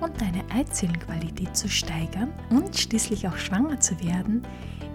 und 0.00 0.20
deine 0.20 0.44
Eizellenqualität 0.50 1.56
zu 1.56 1.68
steigern 1.68 2.32
und 2.50 2.76
schließlich 2.76 3.26
auch 3.28 3.36
schwanger 3.36 3.80
zu 3.80 3.98
werden, 4.02 4.42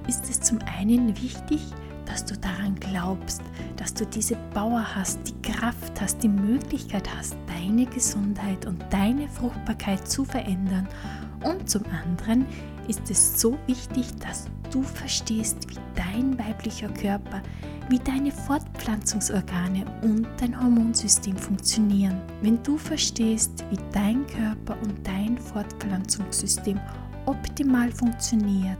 ist 0.07 0.29
es 0.29 0.39
zum 0.39 0.59
einen 0.77 1.09
wichtig, 1.21 1.61
dass 2.05 2.25
du 2.25 2.37
daran 2.37 2.75
glaubst, 2.75 3.41
dass 3.77 3.93
du 3.93 4.05
diese 4.05 4.35
Power 4.53 4.83
hast, 4.95 5.19
die 5.27 5.41
Kraft 5.49 6.01
hast, 6.01 6.21
die 6.21 6.27
Möglichkeit 6.27 7.09
hast, 7.15 7.35
deine 7.47 7.85
Gesundheit 7.85 8.65
und 8.65 8.83
deine 8.89 9.27
Fruchtbarkeit 9.29 10.07
zu 10.07 10.25
verändern. 10.25 10.87
Und 11.43 11.69
zum 11.69 11.83
anderen 11.85 12.45
ist 12.87 13.09
es 13.09 13.39
so 13.39 13.57
wichtig, 13.67 14.07
dass 14.19 14.47
du 14.71 14.83
verstehst, 14.83 15.69
wie 15.69 15.79
dein 15.95 16.37
weiblicher 16.37 16.89
Körper 16.89 17.41
wie 17.91 17.99
deine 17.99 18.31
Fortpflanzungsorgane 18.31 19.83
und 20.01 20.25
dein 20.37 20.57
Hormonsystem 20.57 21.35
funktionieren. 21.35 22.21
Wenn 22.41 22.63
du 22.63 22.77
verstehst, 22.77 23.65
wie 23.69 23.77
dein 23.91 24.25
Körper 24.27 24.77
und 24.81 25.05
dein 25.05 25.37
Fortpflanzungssystem 25.37 26.79
optimal 27.25 27.91
funktioniert, 27.91 28.77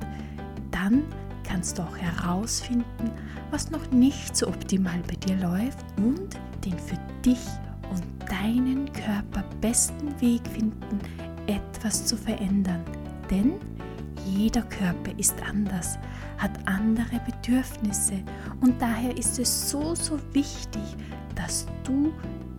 dann 0.71 1.03
kannst 1.43 1.77
du 1.77 1.81
auch 1.81 1.97
herausfinden, 1.97 3.11
was 3.51 3.69
noch 3.69 3.91
nicht 3.91 4.33
so 4.37 4.47
optimal 4.47 5.01
bei 5.05 5.15
dir 5.15 5.35
läuft 5.35 5.83
und 5.97 6.29
den 6.63 6.79
für 6.79 6.97
dich 7.25 7.45
und 7.91 8.03
deinen 8.31 8.89
Körper 8.93 9.43
besten 9.59 10.09
Weg 10.21 10.47
finden, 10.47 10.99
etwas 11.47 12.05
zu 12.05 12.15
verändern. 12.15 12.85
Denn 13.29 13.55
jeder 14.25 14.61
Körper 14.63 15.11
ist 15.17 15.35
anders, 15.43 15.97
hat 16.37 16.51
andere 16.65 17.19
Bedürfnisse 17.25 18.23
und 18.61 18.81
daher 18.81 19.15
ist 19.17 19.39
es 19.39 19.69
so, 19.69 19.95
so 19.95 20.19
wichtig, 20.33 20.81
dass 21.35 21.65
du 21.83 22.11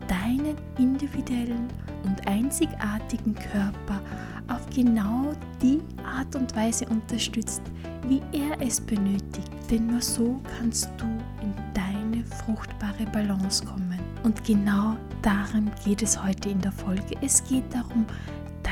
deinen 0.08 0.56
individuellen 0.78 1.68
und 2.04 2.26
einzigartigen 2.26 3.34
Körper 3.34 4.00
auf 4.48 4.68
genau 4.74 5.32
die 5.62 5.80
Art 6.04 6.34
und 6.36 6.54
Weise 6.56 6.86
unterstützt, 6.86 7.62
wie 8.08 8.20
er 8.32 8.60
es 8.60 8.80
benötigt. 8.80 9.50
Denn 9.70 9.86
nur 9.86 10.00
so 10.00 10.40
kannst 10.58 10.90
du 10.98 11.06
in 11.42 11.54
deine 11.74 12.24
fruchtbare 12.24 13.04
Balance 13.12 13.64
kommen. 13.64 14.00
Und 14.22 14.44
genau 14.44 14.96
darum 15.22 15.70
geht 15.84 16.02
es 16.02 16.22
heute 16.22 16.50
in 16.50 16.60
der 16.60 16.72
Folge. 16.72 17.16
Es 17.20 17.42
geht 17.44 17.72
darum, 17.72 18.06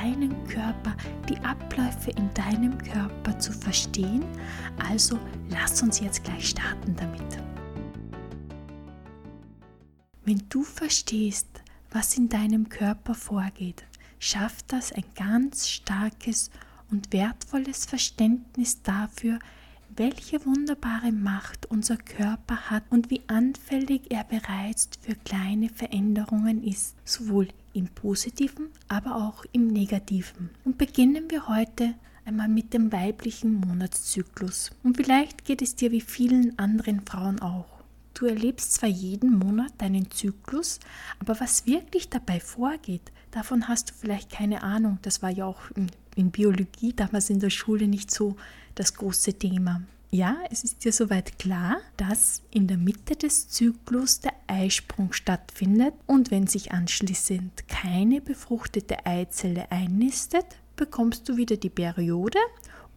deinen 0.00 0.46
Körper, 0.46 0.96
die 1.28 1.36
Abläufe 1.38 2.10
in 2.12 2.32
deinem 2.34 2.78
Körper 2.78 3.38
zu 3.38 3.52
verstehen. 3.52 4.24
Also 4.88 5.18
lass 5.50 5.82
uns 5.82 6.00
jetzt 6.00 6.24
gleich 6.24 6.48
starten 6.48 6.96
damit. 6.96 7.38
Wenn 10.24 10.42
du 10.48 10.62
verstehst, 10.62 11.48
was 11.90 12.16
in 12.16 12.28
deinem 12.28 12.68
Körper 12.68 13.14
vorgeht, 13.14 13.84
schafft 14.18 14.72
das 14.72 14.92
ein 14.92 15.04
ganz 15.14 15.68
starkes 15.68 16.50
und 16.90 17.12
wertvolles 17.12 17.84
Verständnis 17.84 18.82
dafür, 18.82 19.38
welche 19.96 20.44
wunderbare 20.46 21.12
Macht 21.12 21.66
unser 21.66 21.96
Körper 21.96 22.70
hat 22.70 22.84
und 22.90 23.10
wie 23.10 23.22
anfällig 23.26 24.10
er 24.10 24.24
bereits 24.24 24.88
für 25.00 25.14
kleine 25.14 25.68
Veränderungen 25.68 26.62
ist, 26.62 26.94
sowohl 27.04 27.48
im 27.72 27.88
positiven, 27.88 28.68
aber 28.88 29.16
auch 29.16 29.44
im 29.52 29.68
negativen. 29.68 30.50
Und 30.64 30.78
beginnen 30.78 31.30
wir 31.30 31.48
heute 31.48 31.94
einmal 32.24 32.48
mit 32.48 32.74
dem 32.74 32.92
weiblichen 32.92 33.54
Monatszyklus. 33.54 34.70
Und 34.82 34.96
vielleicht 34.96 35.44
geht 35.44 35.62
es 35.62 35.74
dir 35.74 35.90
wie 35.90 36.00
vielen 36.00 36.58
anderen 36.58 37.00
Frauen 37.00 37.40
auch. 37.40 37.80
Du 38.14 38.26
erlebst 38.26 38.74
zwar 38.74 38.88
jeden 38.88 39.38
Monat 39.38 39.72
deinen 39.78 40.10
Zyklus, 40.10 40.80
aber 41.20 41.38
was 41.40 41.66
wirklich 41.66 42.08
dabei 42.08 42.40
vorgeht, 42.40 43.12
davon 43.30 43.68
hast 43.68 43.90
du 43.90 43.94
vielleicht 43.94 44.30
keine 44.30 44.62
Ahnung. 44.62 44.98
Das 45.02 45.22
war 45.22 45.30
ja 45.30 45.46
auch 45.46 45.62
in 46.16 46.30
Biologie 46.30 46.92
damals 46.92 47.30
in 47.30 47.40
der 47.40 47.50
Schule 47.50 47.88
nicht 47.88 48.10
so 48.10 48.36
das 48.74 48.94
große 48.94 49.34
Thema. 49.34 49.82
Ja, 50.12 50.38
es 50.50 50.64
ist 50.64 50.84
dir 50.84 50.92
soweit 50.92 51.38
klar, 51.38 51.76
dass 51.96 52.42
in 52.50 52.66
der 52.66 52.78
Mitte 52.78 53.14
des 53.14 53.48
Zyklus 53.48 54.18
der 54.18 54.32
Eisprung 54.48 55.12
stattfindet 55.12 55.94
und 56.06 56.32
wenn 56.32 56.48
sich 56.48 56.72
anschließend 56.72 57.68
keine 57.68 58.20
befruchtete 58.20 59.06
Eizelle 59.06 59.70
einnistet, 59.70 60.46
bekommst 60.74 61.28
du 61.28 61.36
wieder 61.36 61.56
die 61.56 61.70
Periode 61.70 62.40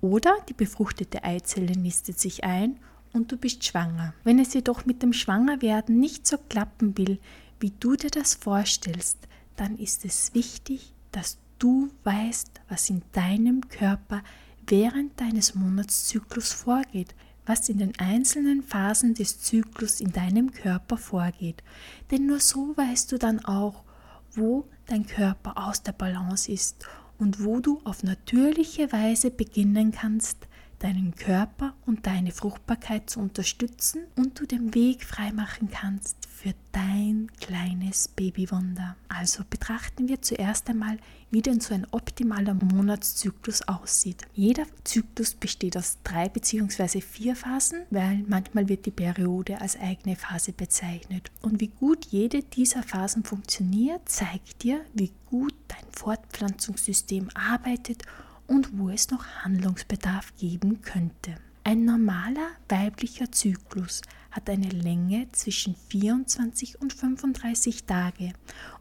oder 0.02 0.36
die 0.50 0.54
befruchtete 0.54 1.24
Eizelle 1.24 1.78
nistet 1.78 2.20
sich 2.20 2.44
ein 2.44 2.80
und 3.12 3.32
du 3.32 3.38
bist 3.38 3.64
schwanger. 3.64 4.16
Wenn 4.24 4.40
es 4.40 4.56
jedoch 4.56 4.88
mit 4.88 5.04
dem 5.04 5.14
Schwangerwerden 5.14 6.00
nicht 6.00 6.26
so 6.26 6.38
klappen 6.50 6.98
will, 6.98 7.20
wie 7.60 7.74
du 7.80 7.96
dir 7.96 8.10
das 8.10 8.34
vorstellst, 8.34 9.20
dann 9.56 9.78
ist 9.78 10.04
es 10.04 10.34
wichtig, 10.34 10.94
dass 11.12 11.38
du 11.60 11.92
weißt, 12.06 12.62
was 12.70 12.90
in 12.90 13.04
deinem 13.12 13.70
Körper 13.70 14.24
während 14.68 15.20
deines 15.20 15.56
Monatszyklus 15.56 16.54
vorgeht, 16.54 17.16
was 17.46 17.70
in 17.70 17.80
den 17.80 17.98
einzelnen 18.00 18.64
Phasen 18.64 19.14
des 19.14 19.42
Zyklus 19.42 20.00
in 20.00 20.12
deinem 20.12 20.52
Körper 20.52 20.98
vorgeht. 20.98 21.64
Denn 22.12 22.26
nur 22.26 22.40
so 22.40 22.76
weißt 22.78 23.12
du 23.12 23.18
dann 23.18 23.44
auch, 23.44 23.84
wo 24.32 24.66
dein 24.88 25.06
Körper 25.06 25.58
aus 25.58 25.84
der 25.84 25.92
Balance 25.92 26.52
ist 26.52 26.88
und 27.18 27.44
wo 27.44 27.60
du 27.60 27.82
auf 27.84 28.04
natürliche 28.04 28.92
Weise 28.92 29.32
beginnen 29.32 29.92
kannst, 29.92 30.48
deinen 30.84 31.16
Körper 31.16 31.74
und 31.86 32.08
deine 32.08 32.32
Fruchtbarkeit 32.32 33.10
zu 33.10 33.22
unterstützen 33.22 34.04
und 34.18 34.40
du 34.40 34.46
den 34.46 34.74
Weg 34.76 35.06
freimachen 35.06 35.70
kannst 35.72 36.18
für 36.30 36.54
dein 36.74 37.32
kleines 37.40 38.10
Babywunder. 38.10 38.98
Also 39.08 39.44
betrachten 39.50 40.10
wir 40.10 40.22
zuerst 40.22 40.70
einmal, 40.70 40.98
wie 41.32 41.42
denn 41.42 41.62
so 41.62 41.74
ein 41.74 41.88
optimaler 41.92 42.54
Monatszyklus 42.56 43.62
aussieht. 43.68 44.24
Jeder 44.34 44.66
Zyklus 44.84 45.36
besteht 45.36 45.78
aus 45.78 46.00
drei 46.04 46.28
bzw. 46.28 47.00
vier 47.00 47.38
Phasen, 47.38 47.84
weil 47.90 48.26
manchmal 48.28 48.68
wird 48.68 48.86
die 48.86 48.92
Periode 48.92 49.62
als 49.62 49.80
eigene 49.80 50.18
Phase 50.18 50.52
bezeichnet. 50.52 51.32
Und 51.42 51.62
wie 51.62 51.70
gut 51.70 52.08
jede 52.08 52.44
dieser 52.44 52.84
Phasen 52.84 53.24
funktioniert, 53.24 54.10
zeigt 54.10 54.64
dir, 54.64 54.82
wie 54.94 55.14
gut 55.30 55.56
dein 55.70 55.92
Fortpflanzungssystem 55.94 57.30
arbeitet 57.36 58.04
und 58.48 58.78
wo 58.78 58.90
es 58.90 59.10
noch 59.10 59.26
Handlungsbedarf 59.44 60.34
geben 60.38 60.82
könnte. 60.82 61.36
Ein 61.66 61.86
normaler 61.86 62.50
weiblicher 62.68 63.32
Zyklus 63.32 64.02
hat 64.32 64.50
eine 64.50 64.68
Länge 64.68 65.28
zwischen 65.32 65.76
24 65.76 66.82
und 66.82 66.92
35 66.92 67.86
Tage 67.86 68.34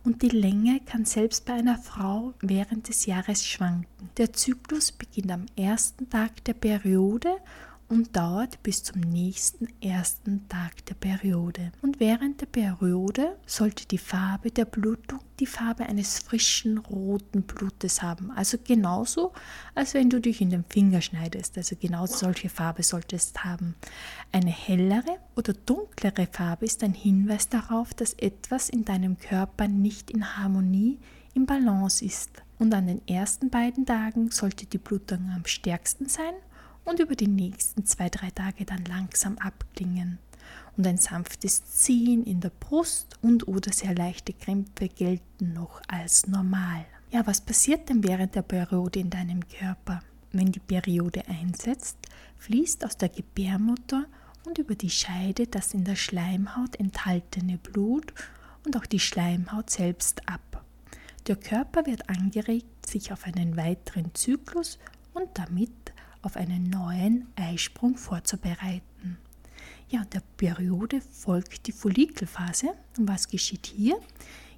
und 0.03 0.23
die 0.23 0.31
Länge 0.31 0.81
kann 0.81 1.05
selbst 1.05 1.45
bei 1.45 1.53
einer 1.53 1.79
Frau 1.79 2.35
während 2.41 2.89
des 2.89 3.07
Jahres 3.07 3.47
schwanken. 3.47 4.11
Der 4.17 4.33
Zyklus 4.33 4.91
beginnt 4.91 5.31
am 5.31 5.47
ersten 5.55 6.11
Tag 6.11 6.43
der 6.45 6.55
Periode 6.55 7.37
und 7.93 8.17
dauert 8.17 8.63
bis 8.63 8.83
zum 8.83 9.03
nächsten 9.03 9.69
ersten 9.83 10.49
Tag 10.49 10.87
der 10.87 10.95
Periode. 10.95 11.73
Und 11.83 12.01
während 12.01 12.41
der 12.41 12.47
Periode 12.47 13.37
sollte 13.45 13.87
die 13.87 13.99
Farbe 13.99 14.51
der 14.51 14.65
Blutung 14.65 15.21
die 15.39 15.45
Farbe 15.45 15.85
eines 15.85 16.19
frischen 16.19 16.79
roten 16.79 17.43
Blutes 17.43 18.01
haben. 18.01 18.31
Also 18.31 18.57
genauso, 18.65 19.33
als 19.75 19.93
wenn 19.93 20.09
du 20.09 20.23
dich 20.23 20.41
in 20.41 20.49
den 20.49 20.65
Finger 20.65 21.03
schneidest. 21.03 21.59
Also 21.59 21.77
genau 21.79 22.07
solche 22.07 22.49
Farbe 22.49 22.83
solltest 22.83 23.37
es 23.37 23.45
haben. 23.45 23.75
Eine 24.33 24.53
hellere 24.53 25.19
oder 25.37 25.53
dunklere 25.53 26.27
Farbe 26.33 26.65
ist 26.65 26.83
ein 26.83 26.95
Hinweis 26.95 27.51
darauf, 27.51 27.93
dass 27.93 28.15
etwas 28.15 28.71
in 28.71 28.87
deinem 28.87 29.19
Körper 29.19 29.69
nicht 29.69 30.11
in 30.11 30.39
Harmonie, 30.39 30.99
im 31.35 31.45
Balance 31.45 32.03
ist. 32.03 32.31
Und 32.59 32.73
an 32.73 32.87
den 32.87 33.07
ersten 33.07 33.51
beiden 33.51 33.85
Tagen 33.85 34.31
sollte 34.31 34.65
die 34.65 34.79
Blutung 34.79 35.31
am 35.35 35.45
stärksten 35.45 36.09
sein 36.09 36.33
und 36.85 37.01
über 37.01 37.15
die 37.15 37.29
nächsten 37.29 37.87
zwei, 37.87 38.09
drei 38.09 38.31
Tage 38.31 38.65
dann 38.65 38.85
langsam 38.85 39.39
abklingen. 39.39 40.19
und 40.77 40.87
ein 40.87 40.99
sanftes 40.99 41.65
Ziehen 41.65 42.25
in 42.25 42.41
der 42.41 42.51
Brust 42.51 43.19
und 43.23 43.47
oder 43.47 43.73
sehr 43.73 43.95
leichte 43.95 44.33
Krämpfe 44.33 44.89
gelten 44.89 45.53
noch 45.53 45.83
als 45.87 46.27
normal. 46.27 46.85
Ja, 47.11 47.27
was 47.27 47.43
passiert 47.43 47.89
denn 47.89 48.03
während 48.03 48.35
der 48.35 48.43
Periode 48.43 48.99
in 49.01 49.11
deinem 49.11 49.47
Körper? 49.49 50.03
Wenn 50.33 50.51
die 50.51 50.61
Periode 50.61 51.29
einsetzt, 51.29 51.99
fließt 52.39 52.85
aus 52.87 52.97
der 52.97 53.11
Gebärmutter 53.11 54.07
und 54.47 54.59
über 54.59 54.75
die 54.75 54.91
Scheide 54.91 55.47
das 55.47 55.75
in 55.75 55.85
der 55.85 55.97
Schleimhaut 55.97 56.77
enthaltene 56.77 57.59
Blut 57.59 58.15
und 58.65 58.77
auch 58.77 58.87
die 58.87 59.01
Schleimhaut 59.01 59.69
selbst 59.71 60.29
ab. 60.29 60.65
Der 61.27 61.37
Körper 61.37 61.87
wird 61.87 62.09
angeregt, 62.09 62.87
sich 62.87 63.13
auf 63.13 63.25
einen 63.25 63.57
weiteren 63.57 64.15
Zyklus 64.15 64.79
und 65.13 65.29
damit 65.35 65.71
auf 66.23 66.37
einen 66.37 66.71
neuen 66.71 67.27
Eisprung 67.37 67.97
vorzubereiten. 67.97 69.19
Ja, 69.89 70.05
der 70.07 70.23
Periode 70.39 71.01
folgt 71.01 71.67
die 71.67 71.73
Follikelphase. 71.73 72.69
Und 72.97 73.09
was 73.09 73.29
geschieht 73.29 73.67
hier? 73.67 73.99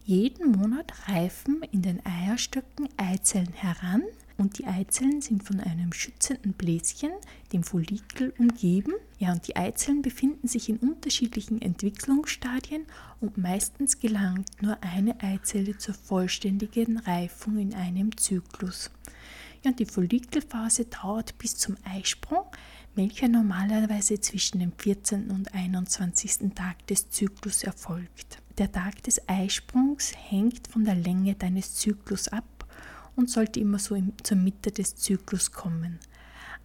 Jeden 0.05 0.53
Monat 0.53 0.93
reifen 1.09 1.63
in 1.73 1.83
den 1.83 2.05
Eierstöcken 2.05 2.89
Eizellen 2.97 3.53
heran 3.53 4.03
und 4.37 4.59
die 4.59 4.67
Eizellen 4.67 5.21
sind 5.21 5.45
von 5.45 5.61
einem 5.61 5.93
schützenden 5.93 6.53
Bläschen, 6.53 7.11
dem 7.53 7.63
Follikel, 7.63 8.35
umgeben. 8.39 8.93
Ja, 9.19 9.33
und 9.33 9.47
die 9.47 9.57
Eizellen 9.57 10.03
befinden 10.03 10.49
sich 10.49 10.69
in 10.69 10.79
unterschiedlichen 10.79 11.63
Entwicklungsstadien 11.63 12.85
und 13.21 13.39
meistens 13.39 13.99
gelangt 13.99 14.51
nur 14.61 14.77
eine 14.83 15.21
Eizelle 15.23 15.79
zur 15.79 15.95
vollständigen 15.95 16.99
Reifung 16.99 17.59
in 17.59 17.75
einem 17.75 18.17
Zyklus. 18.17 18.91
Ja, 19.65 19.73
die 19.73 19.87
Follikelphase 19.87 20.85
dauert 20.85 21.39
bis 21.39 21.57
zum 21.57 21.79
Eisprung, 21.85 22.45
welcher 22.97 23.29
normalerweise 23.29 24.21
zwischen 24.21 24.59
dem 24.59 24.73
14. 24.77 25.31
und 25.31 25.55
21. 25.55 26.53
Tag 26.55 26.87
des 26.87 27.09
Zyklus 27.09 27.63
erfolgt. 27.63 28.43
Der 28.59 28.71
Tag 28.71 29.03
des 29.05 29.27
Eisprungs 29.27 30.13
hängt 30.29 30.69
von 30.69 30.85
der 30.85 30.97
Länge 30.97 31.35
deines 31.35 31.77
Zyklus 31.77 32.29
ab 32.29 32.67
und 33.17 33.31
sollte 33.31 33.59
immer 33.59 33.79
so 33.79 33.97
zur 34.23 34.37
Mitte 34.37 34.71
des 34.71 34.97
Zyklus 34.97 35.51
kommen. 35.51 35.99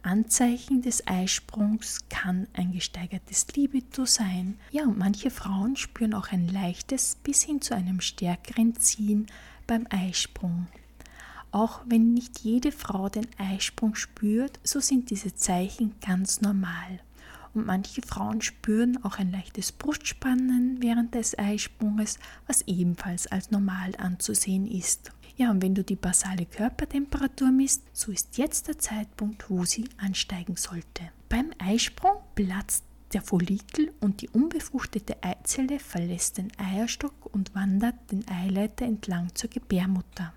Anzeichen 0.02 0.82
des 0.82 1.06
Eisprungs 1.06 2.06
kann 2.10 2.48
ein 2.52 2.72
gesteigertes 2.72 3.46
Libido 3.56 4.04
sein. 4.04 4.58
Ja, 4.72 4.82
und 4.82 4.98
manche 4.98 5.30
Frauen 5.30 5.76
spüren 5.76 6.12
auch 6.12 6.32
ein 6.32 6.48
leichtes 6.48 7.16
bis 7.22 7.44
hin 7.44 7.62
zu 7.62 7.74
einem 7.74 8.02
stärkeren 8.02 8.76
Ziehen 8.76 9.26
beim 9.66 9.86
Eisprung. 9.88 10.66
Auch 11.52 11.80
wenn 11.86 12.14
nicht 12.14 12.40
jede 12.40 12.70
Frau 12.70 13.08
den 13.08 13.26
Eisprung 13.38 13.94
spürt, 13.94 14.60
so 14.62 14.80
sind 14.80 15.10
diese 15.10 15.34
Zeichen 15.34 15.94
ganz 16.00 16.40
normal. 16.40 17.00
Und 17.54 17.66
manche 17.66 18.02
Frauen 18.02 18.40
spüren 18.40 19.02
auch 19.02 19.18
ein 19.18 19.32
leichtes 19.32 19.72
Brustspannen 19.72 20.80
während 20.80 21.14
des 21.14 21.36
Eisprunges, 21.36 22.18
was 22.46 22.62
ebenfalls 22.68 23.26
als 23.26 23.50
normal 23.50 23.96
anzusehen 23.96 24.66
ist. 24.66 25.10
Ja, 25.36 25.50
und 25.50 25.62
wenn 25.62 25.74
du 25.74 25.82
die 25.82 25.96
basale 25.96 26.46
Körpertemperatur 26.46 27.50
misst, 27.50 27.82
so 27.92 28.12
ist 28.12 28.38
jetzt 28.38 28.68
der 28.68 28.78
Zeitpunkt, 28.78 29.50
wo 29.50 29.64
sie 29.64 29.88
ansteigen 29.96 30.56
sollte. 30.56 31.10
Beim 31.28 31.50
Eisprung 31.58 32.18
platzt 32.34 32.84
der 33.12 33.22
Follikel 33.22 33.92
und 34.00 34.20
die 34.20 34.28
unbefruchtete 34.28 35.16
Eizelle 35.22 35.80
verlässt 35.80 36.38
den 36.38 36.52
Eierstock 36.58 37.34
und 37.34 37.54
wandert 37.54 37.96
den 38.12 38.28
Eileiter 38.28 38.84
entlang 38.84 39.34
zur 39.34 39.50
Gebärmutter. 39.50 40.32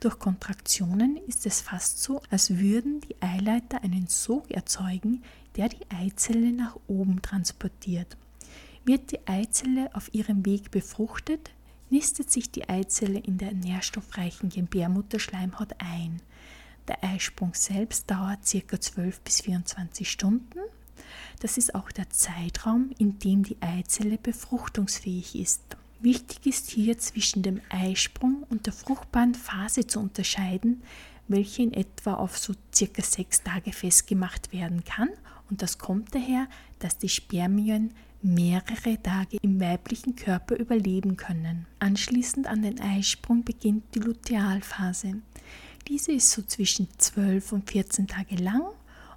Durch 0.00 0.18
Kontraktionen 0.18 1.18
ist 1.26 1.44
es 1.44 1.60
fast 1.60 2.02
so, 2.02 2.22
als 2.30 2.58
würden 2.58 3.02
die 3.02 3.20
Eileiter 3.20 3.82
einen 3.84 4.06
Sog 4.06 4.50
erzeugen, 4.50 5.22
der 5.56 5.68
die 5.68 5.90
Eizelle 5.90 6.52
nach 6.52 6.78
oben 6.86 7.20
transportiert. 7.20 8.16
Wird 8.86 9.12
die 9.12 9.28
Eizelle 9.28 9.94
auf 9.94 10.08
ihrem 10.14 10.46
Weg 10.46 10.70
befruchtet, 10.70 11.50
nistet 11.90 12.30
sich 12.30 12.50
die 12.50 12.66
Eizelle 12.66 13.18
in 13.18 13.36
der 13.36 13.52
nährstoffreichen 13.52 14.48
Gebärmutterschleimhaut 14.48 15.74
ein. 15.78 16.22
Der 16.88 17.04
Eisprung 17.04 17.52
selbst 17.52 18.10
dauert 18.10 18.40
ca. 18.50 18.80
12 18.80 19.20
bis 19.20 19.42
24 19.42 20.10
Stunden. 20.10 20.60
Das 21.40 21.58
ist 21.58 21.74
auch 21.74 21.92
der 21.92 22.08
Zeitraum, 22.08 22.90
in 22.96 23.18
dem 23.18 23.42
die 23.42 23.60
Eizelle 23.60 24.16
befruchtungsfähig 24.16 25.36
ist. 25.36 25.76
Wichtig 26.02 26.46
ist 26.46 26.70
hier 26.70 26.96
zwischen 26.96 27.42
dem 27.42 27.60
Eisprung 27.68 28.44
und 28.48 28.64
der 28.64 28.72
fruchtbaren 28.72 29.34
Phase 29.34 29.86
zu 29.86 30.00
unterscheiden, 30.00 30.82
welche 31.28 31.62
in 31.62 31.74
etwa 31.74 32.14
auf 32.14 32.38
so 32.38 32.54
circa 32.74 33.02
sechs 33.02 33.42
Tage 33.42 33.72
festgemacht 33.72 34.50
werden 34.50 34.82
kann. 34.84 35.10
Und 35.50 35.60
das 35.60 35.76
kommt 35.76 36.14
daher, 36.14 36.48
dass 36.78 36.96
die 36.96 37.10
Spermien 37.10 37.92
mehrere 38.22 39.02
Tage 39.02 39.36
im 39.42 39.60
weiblichen 39.60 40.16
Körper 40.16 40.56
überleben 40.56 41.18
können. 41.18 41.66
Anschließend 41.80 42.46
an 42.46 42.62
den 42.62 42.80
Eisprung 42.80 43.44
beginnt 43.44 43.94
die 43.94 44.00
Lutealphase. 44.00 45.20
Diese 45.86 46.12
ist 46.12 46.30
so 46.30 46.40
zwischen 46.42 46.88
12 46.96 47.52
und 47.52 47.70
14 47.70 48.06
Tage 48.06 48.36
lang 48.36 48.62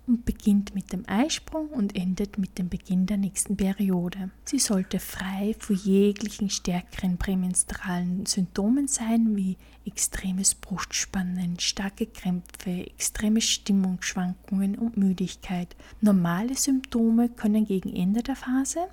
und 0.07 0.25
beginnt 0.25 0.75
mit 0.75 0.91
dem 0.91 1.07
Eisprung 1.07 1.67
und 1.69 1.95
endet 1.95 2.37
mit 2.37 2.57
dem 2.57 2.69
Beginn 2.69 3.05
der 3.05 3.17
nächsten 3.17 3.55
Periode. 3.55 4.31
Sie 4.45 4.59
sollte 4.59 4.99
frei 4.99 5.55
von 5.59 5.75
jeglichen 5.75 6.49
stärkeren 6.49 7.17
prämenstrualen 7.17 8.25
Symptomen 8.25 8.87
sein, 8.87 9.35
wie 9.35 9.57
extremes 9.85 10.55
Brustspannen, 10.55 11.59
starke 11.59 12.05
Krämpfe, 12.05 12.87
extreme 12.87 13.41
Stimmungsschwankungen 13.41 14.77
und 14.77 14.97
Müdigkeit. 14.97 15.75
Normale 16.01 16.55
Symptome 16.55 17.29
können 17.29 17.65
gegen 17.65 17.93
Ende 17.93 18.23
der 18.23 18.35
Phase 18.35 18.87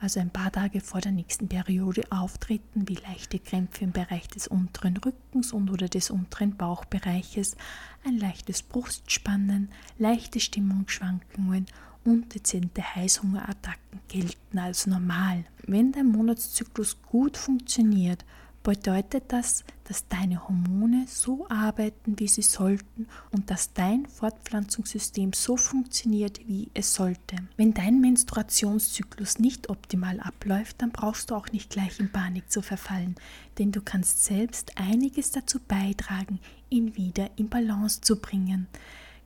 also 0.00 0.18
ein 0.18 0.30
paar 0.30 0.50
Tage 0.50 0.80
vor 0.80 1.00
der 1.00 1.12
nächsten 1.12 1.46
Periode 1.48 2.02
auftreten, 2.10 2.88
wie 2.88 2.94
leichte 2.94 3.38
Krämpfe 3.38 3.84
im 3.84 3.92
Bereich 3.92 4.28
des 4.28 4.48
unteren 4.48 4.96
Rückens 4.96 5.52
und 5.52 5.70
oder 5.70 5.88
des 5.88 6.10
unteren 6.10 6.56
Bauchbereiches, 6.56 7.56
ein 8.04 8.16
leichtes 8.16 8.62
Brustspannen, 8.62 9.68
leichte 9.98 10.40
Stimmungsschwankungen 10.40 11.66
und 12.04 12.34
dezente 12.34 12.82
Heißhungerattacken 12.94 14.00
gelten 14.08 14.58
als 14.58 14.86
normal. 14.86 15.44
Wenn 15.66 15.92
der 15.92 16.04
Monatszyklus 16.04 16.96
gut 17.02 17.36
funktioniert, 17.36 18.24
bedeutet 18.62 19.24
das, 19.28 19.64
dass 19.84 20.06
deine 20.08 20.46
Hormone 20.46 21.06
so 21.08 21.46
arbeiten, 21.48 22.18
wie 22.18 22.28
sie 22.28 22.42
sollten 22.42 23.08
und 23.32 23.50
dass 23.50 23.72
dein 23.72 24.06
Fortpflanzungssystem 24.06 25.32
so 25.32 25.56
funktioniert, 25.56 26.40
wie 26.46 26.70
es 26.74 26.94
sollte. 26.94 27.36
Wenn 27.56 27.74
dein 27.74 28.00
Menstruationszyklus 28.00 29.38
nicht 29.38 29.70
optimal 29.70 30.20
abläuft, 30.20 30.82
dann 30.82 30.92
brauchst 30.92 31.30
du 31.30 31.34
auch 31.34 31.48
nicht 31.48 31.70
gleich 31.70 31.98
in 31.98 32.12
Panik 32.12 32.50
zu 32.50 32.62
verfallen, 32.62 33.16
denn 33.58 33.72
du 33.72 33.80
kannst 33.80 34.24
selbst 34.24 34.76
einiges 34.76 35.30
dazu 35.30 35.58
beitragen, 35.58 36.38
ihn 36.68 36.96
wieder 36.96 37.30
in 37.36 37.48
Balance 37.48 38.00
zu 38.00 38.20
bringen. 38.20 38.68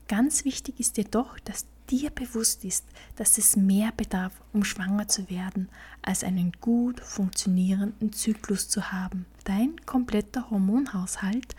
Ganz 0.09 0.45
wichtig 0.45 0.81
ist 0.81 0.97
jedoch, 0.97 1.39
dass 1.41 1.67
dir 1.91 2.11
bewusst 2.11 2.65
ist, 2.65 2.85
dass 3.17 3.39
es 3.39 3.57
mehr 3.57 3.93
bedarf, 3.97 4.33
um 4.53 4.65
schwanger 4.65 5.09
zu 5.09 5.29
werden, 5.29 5.69
als 6.07 6.25
einen 6.25 6.53
gut 6.61 7.01
funktionierenden 7.01 8.13
Zyklus 8.13 8.69
zu 8.69 8.93
haben. 8.93 9.27
Dein 9.45 9.77
kompletter 9.87 10.51
Hormonhaushalt 10.51 11.55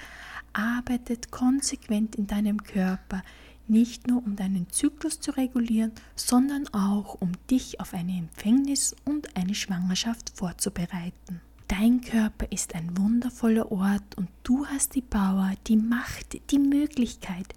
arbeitet 0.54 1.32
konsequent 1.32 2.16
in 2.16 2.28
deinem 2.28 2.64
Körper, 2.64 3.22
nicht 3.68 4.08
nur 4.08 4.24
um 4.24 4.36
deinen 4.36 4.70
Zyklus 4.70 5.20
zu 5.20 5.32
regulieren, 5.32 5.92
sondern 6.16 6.68
auch 6.70 7.16
um 7.20 7.32
dich 7.50 7.80
auf 7.80 7.94
eine 7.94 8.18
Empfängnis 8.18 8.96
und 9.06 9.36
eine 9.36 9.56
Schwangerschaft 9.56 10.32
vorzubereiten. 10.36 11.42
Dein 11.68 12.02
Körper 12.02 12.52
ist 12.52 12.76
ein 12.76 12.96
wundervoller 12.96 13.72
Ort 13.72 14.16
und 14.18 14.30
du 14.44 14.68
hast 14.68 14.94
die 14.94 15.02
Power, 15.02 15.54
die 15.66 15.78
Macht, 15.78 16.52
die 16.52 16.60
Möglichkeit, 16.60 17.48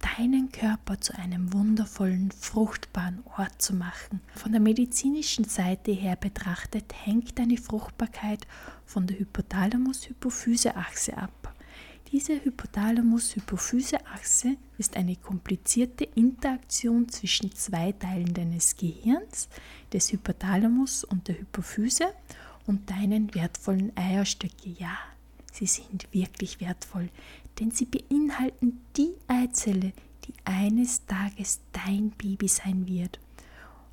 deinen 0.00 0.50
Körper 0.50 1.00
zu 1.00 1.16
einem 1.16 1.52
wundervollen, 1.52 2.32
fruchtbaren 2.32 3.22
Ort 3.36 3.60
zu 3.60 3.74
machen. 3.74 4.20
Von 4.34 4.52
der 4.52 4.60
medizinischen 4.60 5.44
Seite 5.44 5.92
her 5.92 6.16
betrachtet 6.16 6.92
hängt 7.04 7.38
deine 7.38 7.58
Fruchtbarkeit 7.58 8.46
von 8.86 9.06
der 9.06 9.18
Hypothalamus-Hypophyse-Achse 9.18 11.16
ab. 11.16 11.54
Diese 12.12 12.44
Hypothalamus-Hypophyse-Achse 12.44 14.56
ist 14.78 14.96
eine 14.96 15.14
komplizierte 15.14 16.02
Interaktion 16.04 17.08
zwischen 17.08 17.54
zwei 17.54 17.92
Teilen 17.92 18.34
deines 18.34 18.74
Gehirns, 18.76 19.48
des 19.92 20.10
Hypothalamus 20.10 21.04
und 21.04 21.28
der 21.28 21.38
Hypophyse 21.38 22.12
und 22.66 22.90
deinen 22.90 23.32
wertvollen 23.34 23.96
Eierstöcke. 23.96 24.70
Ja, 24.70 24.98
sie 25.52 25.66
sind 25.66 26.08
wirklich 26.12 26.60
wertvoll 26.60 27.10
denn 27.58 27.70
sie 27.70 27.86
beinhalten 27.86 28.80
die 28.96 29.12
Eizelle, 29.28 29.92
die 30.26 30.34
eines 30.44 31.04
Tages 31.06 31.60
dein 31.72 32.10
Baby 32.10 32.48
sein 32.48 32.86
wird 32.86 33.18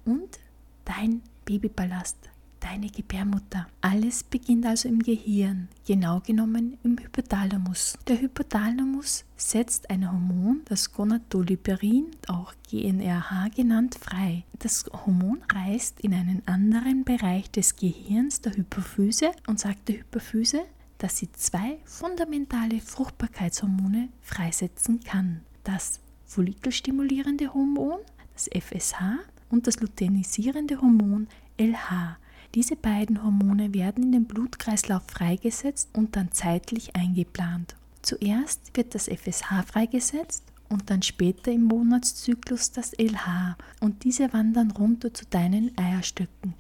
und 0.06 0.40
dein 0.86 1.22
Babyballast, 1.46 2.18
deine 2.60 2.90
Gebärmutter. 2.90 3.68
Alles 3.82 4.24
beginnt 4.24 4.66
also 4.66 4.90
im 4.90 5.00
Gehirn, 5.00 5.68
genau 5.86 6.20
genommen 6.22 6.78
im 6.84 6.98
Hypothalamus. 6.98 7.98
Der 8.08 8.20
Hypothalamus 8.22 9.26
setzt 9.36 9.90
ein 9.90 10.10
Hormon, 10.10 10.62
das 10.66 10.92
Gonadoliperin, 10.92 12.08
auch 12.28 12.54
GNRH 12.70 13.50
genannt, 13.56 13.96
frei. 14.00 14.44
Das 14.60 14.86
Hormon 14.92 15.42
reist 15.54 16.00
in 16.02 16.14
einen 16.14 16.42
anderen 16.46 17.04
Bereich 17.04 17.52
des 17.52 17.76
Gehirns, 17.76 18.42
der 18.42 18.54
Hypophyse, 18.56 19.32
und 19.48 19.60
sagt 19.60 19.88
der 19.88 20.00
Hypophyse, 20.00 20.64
dass 20.98 21.18
sie 21.18 21.32
zwei 21.32 21.80
fundamentale 21.86 22.80
Fruchtbarkeitshormone 22.80 24.10
freisetzen 24.22 25.00
kann. 25.02 25.42
Das 25.64 26.00
follikelstimulierende 26.26 27.54
Hormon, 27.54 28.00
das 28.34 28.50
FSH, 28.54 29.20
und 29.50 29.68
das 29.68 29.80
luteinisierende 29.80 30.82
Hormon 30.82 31.28
LH. 31.58 32.18
Diese 32.56 32.76
beiden 32.76 33.24
Hormone 33.24 33.74
werden 33.74 34.06
in 34.06 34.12
den 34.12 34.26
Blutkreislauf 34.26 35.04
freigesetzt 35.08 35.90
und 35.94 36.16
dann 36.16 36.32
zeitlich 36.32 36.96
eingeplant. 36.96 37.76
Zuerst 38.02 38.76
wird 38.76 38.96
das 38.96 39.08
FSH 39.08 39.64
freigesetzt 39.66 40.44
und 40.70 40.90
dann 40.90 41.02
später 41.02 41.52
im 41.52 41.64
Monatszyklus 41.64 42.72
das 42.72 42.94
LH 42.98 43.58
und 43.80 44.04
diese 44.04 44.32
wandern 44.34 44.72
runter 44.72 45.14
zu 45.14 45.26
deinen 45.26 45.78
Eierstöcken. 45.78 46.56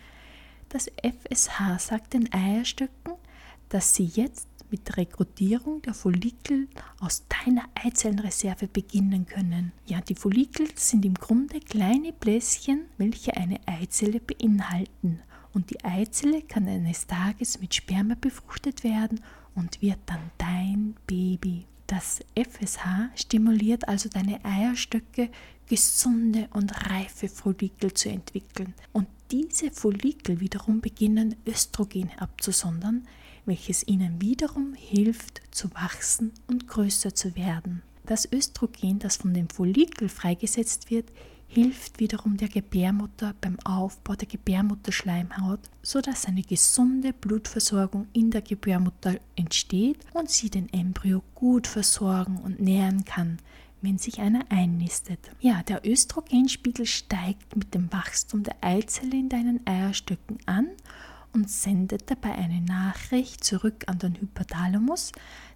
Das 0.69 0.87
FSH 1.01 1.79
sagt 1.79 2.13
den 2.13 2.31
Eierstöcken, 2.33 3.13
dass 3.69 3.95
sie 3.95 4.05
jetzt 4.05 4.47
mit 4.69 4.87
der 4.87 4.97
Rekrutierung 4.97 5.81
der 5.81 5.93
Follikel 5.93 6.67
aus 6.99 7.23
deiner 7.29 7.63
Eizellenreserve 7.75 8.67
beginnen 8.67 9.25
können. 9.25 9.71
Ja, 9.85 10.01
die 10.01 10.15
Follikel 10.15 10.67
sind 10.75 11.05
im 11.05 11.13
Grunde 11.13 11.59
kleine 11.59 12.13
Bläschen, 12.13 12.85
welche 12.97 13.35
eine 13.37 13.59
Eizelle 13.65 14.19
beinhalten. 14.19 15.21
Und 15.53 15.69
die 15.69 15.83
Eizelle 15.83 16.41
kann 16.41 16.67
eines 16.67 17.07
Tages 17.07 17.59
mit 17.59 17.73
Sperma 17.73 18.15
befruchtet 18.19 18.83
werden 18.83 19.21
und 19.55 19.81
wird 19.81 19.99
dann 20.05 20.31
dein 20.37 20.95
Baby. 21.07 21.65
Das 21.87 22.19
FSH 22.35 23.09
stimuliert 23.15 23.87
also 23.87 24.09
deine 24.09 24.43
Eierstöcke, 24.43 25.29
gesunde 25.67 26.49
und 26.53 26.89
reife 26.89 27.29
Follikel 27.29 27.93
zu 27.93 28.09
entwickeln. 28.09 28.73
Und 28.91 29.07
diese 29.31 29.71
Follikel 29.71 30.39
wiederum 30.39 30.81
beginnen 30.81 31.35
Östrogen 31.45 32.11
abzusondern, 32.17 33.07
welches 33.47 33.87
ihnen 33.87 34.21
wiederum 34.21 34.73
hilft 34.75 35.41
zu 35.51 35.73
wachsen 35.73 36.33
und 36.47 36.67
größer 36.67 37.15
zu 37.15 37.35
werden. 37.35 37.81
Das 38.05 38.31
Östrogen, 38.31 38.99
das 38.99 39.17
von 39.17 39.33
dem 39.33 39.49
Follikel 39.49 40.09
freigesetzt 40.09 40.91
wird, 40.91 41.11
hilft 41.47 41.99
wiederum 41.99 42.37
der 42.37 42.49
Gebärmutter 42.49 43.33
beim 43.39 43.57
Aufbau 43.61 44.15
der 44.15 44.27
Gebärmutterschleimhaut, 44.27 45.61
sodass 45.81 46.25
eine 46.25 46.41
gesunde 46.41 47.13
Blutversorgung 47.13 48.07
in 48.13 48.31
der 48.31 48.41
Gebärmutter 48.41 49.15
entsteht 49.35 49.99
und 50.13 50.29
sie 50.29 50.49
den 50.49 50.71
Embryo 50.73 51.23
gut 51.35 51.67
versorgen 51.67 52.37
und 52.37 52.59
nähren 52.59 53.05
kann, 53.05 53.37
wenn 53.81 53.97
sich 53.97 54.19
einer 54.19 54.45
einnistet. 54.49 55.19
Ja, 55.39 55.63
der 55.63 55.85
Östrogenspiegel 55.85 56.85
steigt 56.85 57.55
mit 57.55 57.73
dem 57.73 57.91
Wachstum 57.93 58.43
der 58.43 58.55
Eizelle 58.61 59.17
in 59.17 59.29
deinen 59.29 59.65
Eierstöcken 59.65 60.39
an 60.45 60.67
und 61.33 61.49
sendet 61.49 62.09
dabei 62.09 62.33
eine 62.33 62.61
Nachricht 62.61 63.43
zurück 63.43 63.83
an 63.87 63.99
den 63.99 64.15
Hypothalamus, 64.15 65.11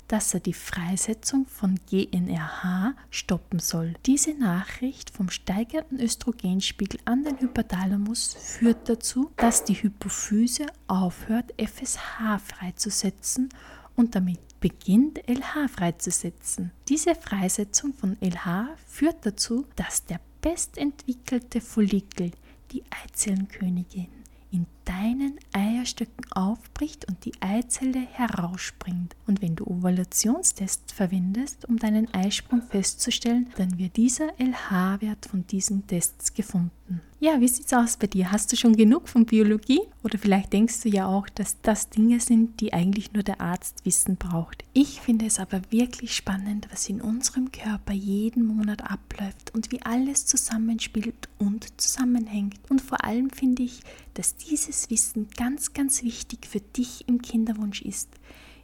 dass 0.07 0.33
er 0.33 0.41
die 0.41 0.53
Freisetzung 0.53 1.45
von 1.45 1.79
GNRH 1.89 2.95
stoppen 3.09 3.59
soll. 3.59 3.93
Diese 4.05 4.33
Nachricht 4.33 5.09
vom 5.09 5.29
steigenden 5.29 6.01
Östrogenspiegel 6.01 6.99
an 7.05 7.23
den 7.23 7.39
Hypothalamus 7.39 8.33
führt 8.33 8.89
dazu, 8.89 9.31
dass 9.37 9.63
die 9.63 9.75
Hypophyse 9.81 10.65
aufhört, 10.87 11.53
FSH 11.57 12.39
freizusetzen 12.43 13.49
und 13.95 14.13
damit 14.13 14.39
beginnt 14.59 15.19
LH 15.29 15.69
freizusetzen. 15.69 16.71
Diese 16.89 17.15
Freisetzung 17.15 17.93
von 17.93 18.17
LH 18.19 18.75
führt 18.85 19.25
dazu, 19.25 19.65
dass 19.77 20.05
der 20.05 20.19
bestentwickelte 20.41 21.61
Follikel, 21.61 22.31
die 22.71 22.83
Eizellenkönigin, 22.89 24.07
in 24.51 24.65
deinen 24.85 25.39
Eierstöcken 25.81 26.31
aufbricht 26.31 27.07
und 27.07 27.25
die 27.25 27.33
Eizelle 27.41 28.00
herausspringt. 28.00 29.15
Und 29.25 29.41
wenn 29.41 29.55
du 29.55 29.65
Ovulationstests 29.65 30.93
verwendest, 30.93 31.67
um 31.67 31.77
deinen 31.77 32.13
Eisprung 32.13 32.61
festzustellen, 32.61 33.47
dann 33.57 33.79
wird 33.79 33.97
dieser 33.97 34.27
LH-Wert 34.39 35.25
von 35.25 35.47
diesen 35.47 35.88
Tests 35.88 36.33
gefunden. 36.35 37.01
Ja, 37.19 37.39
wie 37.39 37.47
sieht's 37.47 37.71
aus 37.71 37.97
bei 37.97 38.07
dir? 38.07 38.31
Hast 38.31 38.51
du 38.51 38.55
schon 38.55 38.75
genug 38.75 39.07
von 39.07 39.25
Biologie? 39.27 39.81
Oder 40.03 40.17
vielleicht 40.17 40.53
denkst 40.53 40.81
du 40.81 40.89
ja 40.89 41.05
auch, 41.05 41.29
dass 41.29 41.61
das 41.61 41.89
Dinge 41.89 42.19
sind, 42.19 42.59
die 42.59 42.73
eigentlich 42.73 43.13
nur 43.13 43.21
der 43.21 43.39
Arzt 43.39 43.85
wissen 43.85 44.17
braucht. 44.17 44.63
Ich 44.73 45.01
finde 45.01 45.27
es 45.27 45.39
aber 45.39 45.61
wirklich 45.69 46.15
spannend, 46.15 46.67
was 46.71 46.89
in 46.89 47.00
unserem 47.00 47.51
Körper 47.51 47.93
jeden 47.93 48.43
Monat 48.43 48.89
abläuft 48.89 49.53
und 49.53 49.71
wie 49.71 49.83
alles 49.83 50.25
zusammenspielt 50.25 51.20
und 51.41 51.81
zusammenhängt. 51.81 52.60
Und 52.69 52.81
vor 52.81 53.03
allem 53.03 53.31
finde 53.31 53.63
ich, 53.63 53.81
dass 54.13 54.36
dieses 54.36 54.89
Wissen 54.89 55.27
ganz, 55.36 55.74
ganz 55.74 56.03
wichtig 56.03 56.45
für 56.45 56.62
dich 56.62 57.07
im 57.07 57.21
Kinderwunsch 57.21 57.81
ist. 57.81 58.10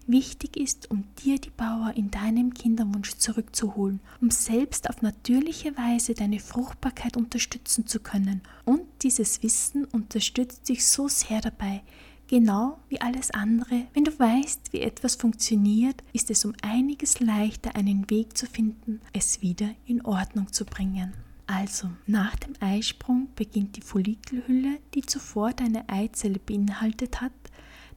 Wichtig 0.06 0.56
ist, 0.56 0.90
um 0.90 1.04
dir 1.26 1.38
die 1.38 1.50
Power 1.50 1.92
in 1.96 2.12
deinem 2.12 2.54
Kinderwunsch 2.54 3.16
zurückzuholen, 3.16 4.00
um 4.22 4.32
selbst 4.32 4.90
auf 4.90 5.02
natürliche 5.02 5.76
Weise 5.76 6.14
deine 6.14 6.40
Fruchtbarkeit 6.40 7.18
unterstützen 7.18 7.88
zu 7.88 8.00
können. 8.00 8.42
Und 8.64 8.84
dieses 9.02 9.44
Wissen 9.44 9.84
unterstützt 9.86 10.70
dich 10.70 10.86
so 10.86 11.10
sehr 11.10 11.42
dabei, 11.42 11.82
Genau 12.30 12.78
wie 12.90 13.00
alles 13.00 13.32
andere, 13.32 13.88
wenn 13.94 14.04
du 14.04 14.20
weißt, 14.20 14.74
wie 14.74 14.82
etwas 14.82 15.16
funktioniert, 15.16 16.04
ist 16.12 16.30
es 16.30 16.44
um 16.44 16.54
einiges 16.62 17.22
leichter, 17.22 17.74
einen 17.78 18.10
Weg 18.10 18.38
zu 18.38 18.46
finden, 18.48 19.00
es 19.14 19.42
wieder 19.42 19.70
in 19.86 20.04
Ordnung 20.04 20.52
zu 20.52 20.66
bringen. 20.66 21.14
Also, 21.48 21.90
nach 22.06 22.36
dem 22.36 22.54
Eisprung 22.60 23.30
beginnt 23.36 23.78
die 23.78 23.82
Follikelhülle, 23.82 24.80
die 24.94 25.02
zuvor 25.02 25.54
deine 25.54 25.88
Eizelle 25.88 26.40
beinhaltet 26.40 27.22
hat, 27.22 27.32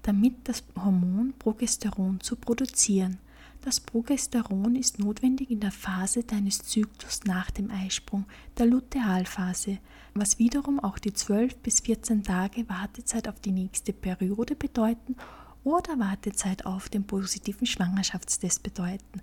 damit 0.03 0.37
das 0.45 0.63
Hormon 0.77 1.35
Progesteron 1.37 2.21
zu 2.21 2.37
produzieren. 2.37 3.19
Das 3.63 3.81
Progesteron 3.81 4.77
ist 4.77 5.01
notwendig 5.01 5.51
in 5.51 5.61
der 5.61 5.73
Phase 5.73 6.23
deines 6.23 6.61
Zyklus 6.61 7.25
nach 7.25 7.51
dem 7.51 7.71
Eisprung, 7.71 8.25
der 8.57 8.67
Lutealphase, 8.67 9.79
was 10.15 10.39
wiederum 10.39 10.79
auch 10.81 10.99
die 10.99 11.13
12 11.13 11.57
bis 11.57 11.81
14 11.81 12.23
Tage 12.23 12.69
Wartezeit 12.69 13.29
auf 13.29 13.41
die 13.41 13.53
nächste 13.53 13.93
Periode 13.93 14.55
bedeuten 14.55 15.17
oder 15.65 15.99
Wartezeit 15.99 16.65
auf 16.65 16.89
den 16.89 17.07
positiven 17.07 17.67
Schwangerschaftstest 17.67 18.63
bedeuten. 18.63 19.21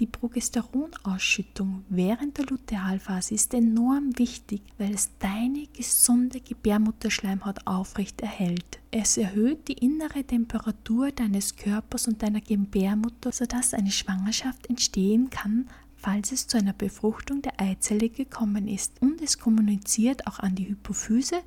Die 0.00 0.06
Progesteronausschüttung 0.06 1.84
während 1.88 2.36
der 2.38 2.46
Lutealphase 2.46 3.34
ist 3.34 3.54
enorm 3.54 4.18
wichtig, 4.18 4.62
weil 4.76 4.92
es 4.92 5.10
deine 5.20 5.68
gesunde 5.68 6.40
Gebärmutterschleimhaut 6.40 7.64
aufrecht 7.64 8.20
erhält. 8.20 8.80
Es 8.90 9.16
erhöht 9.16 9.68
die 9.68 9.74
innere 9.74 10.24
Temperatur 10.24 11.12
deines 11.12 11.54
Körpers 11.54 12.08
und 12.08 12.22
deiner 12.22 12.40
Gebärmutter, 12.40 13.30
sodass 13.30 13.72
eine 13.72 13.92
Schwangerschaft 13.92 14.68
entstehen 14.68 15.30
kann, 15.30 15.68
falls 15.96 16.32
es 16.32 16.48
zu 16.48 16.58
einer 16.58 16.72
Befruchtung 16.72 17.40
der 17.42 17.60
Eizelle 17.60 18.08
gekommen 18.08 18.66
ist. 18.66 19.00
Und 19.00 19.22
es 19.22 19.38
kommuniziert 19.38 20.26
auch 20.26 20.40
an 20.40 20.56
die 20.56 20.68
Hypophyse, 20.68 21.40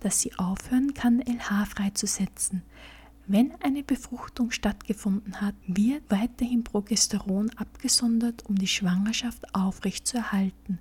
dass 0.00 0.20
sie 0.20 0.36
aufhören 0.38 0.92
kann, 0.92 1.20
LH 1.20 1.66
freizusetzen. 1.66 2.62
Wenn 3.32 3.54
eine 3.62 3.82
Befruchtung 3.82 4.50
stattgefunden 4.50 5.40
hat, 5.40 5.54
wird 5.66 6.02
weiterhin 6.10 6.64
Progesteron 6.64 7.48
abgesondert, 7.56 8.44
um 8.44 8.56
die 8.56 8.66
Schwangerschaft 8.66 9.54
aufrechtzuerhalten. 9.54 10.78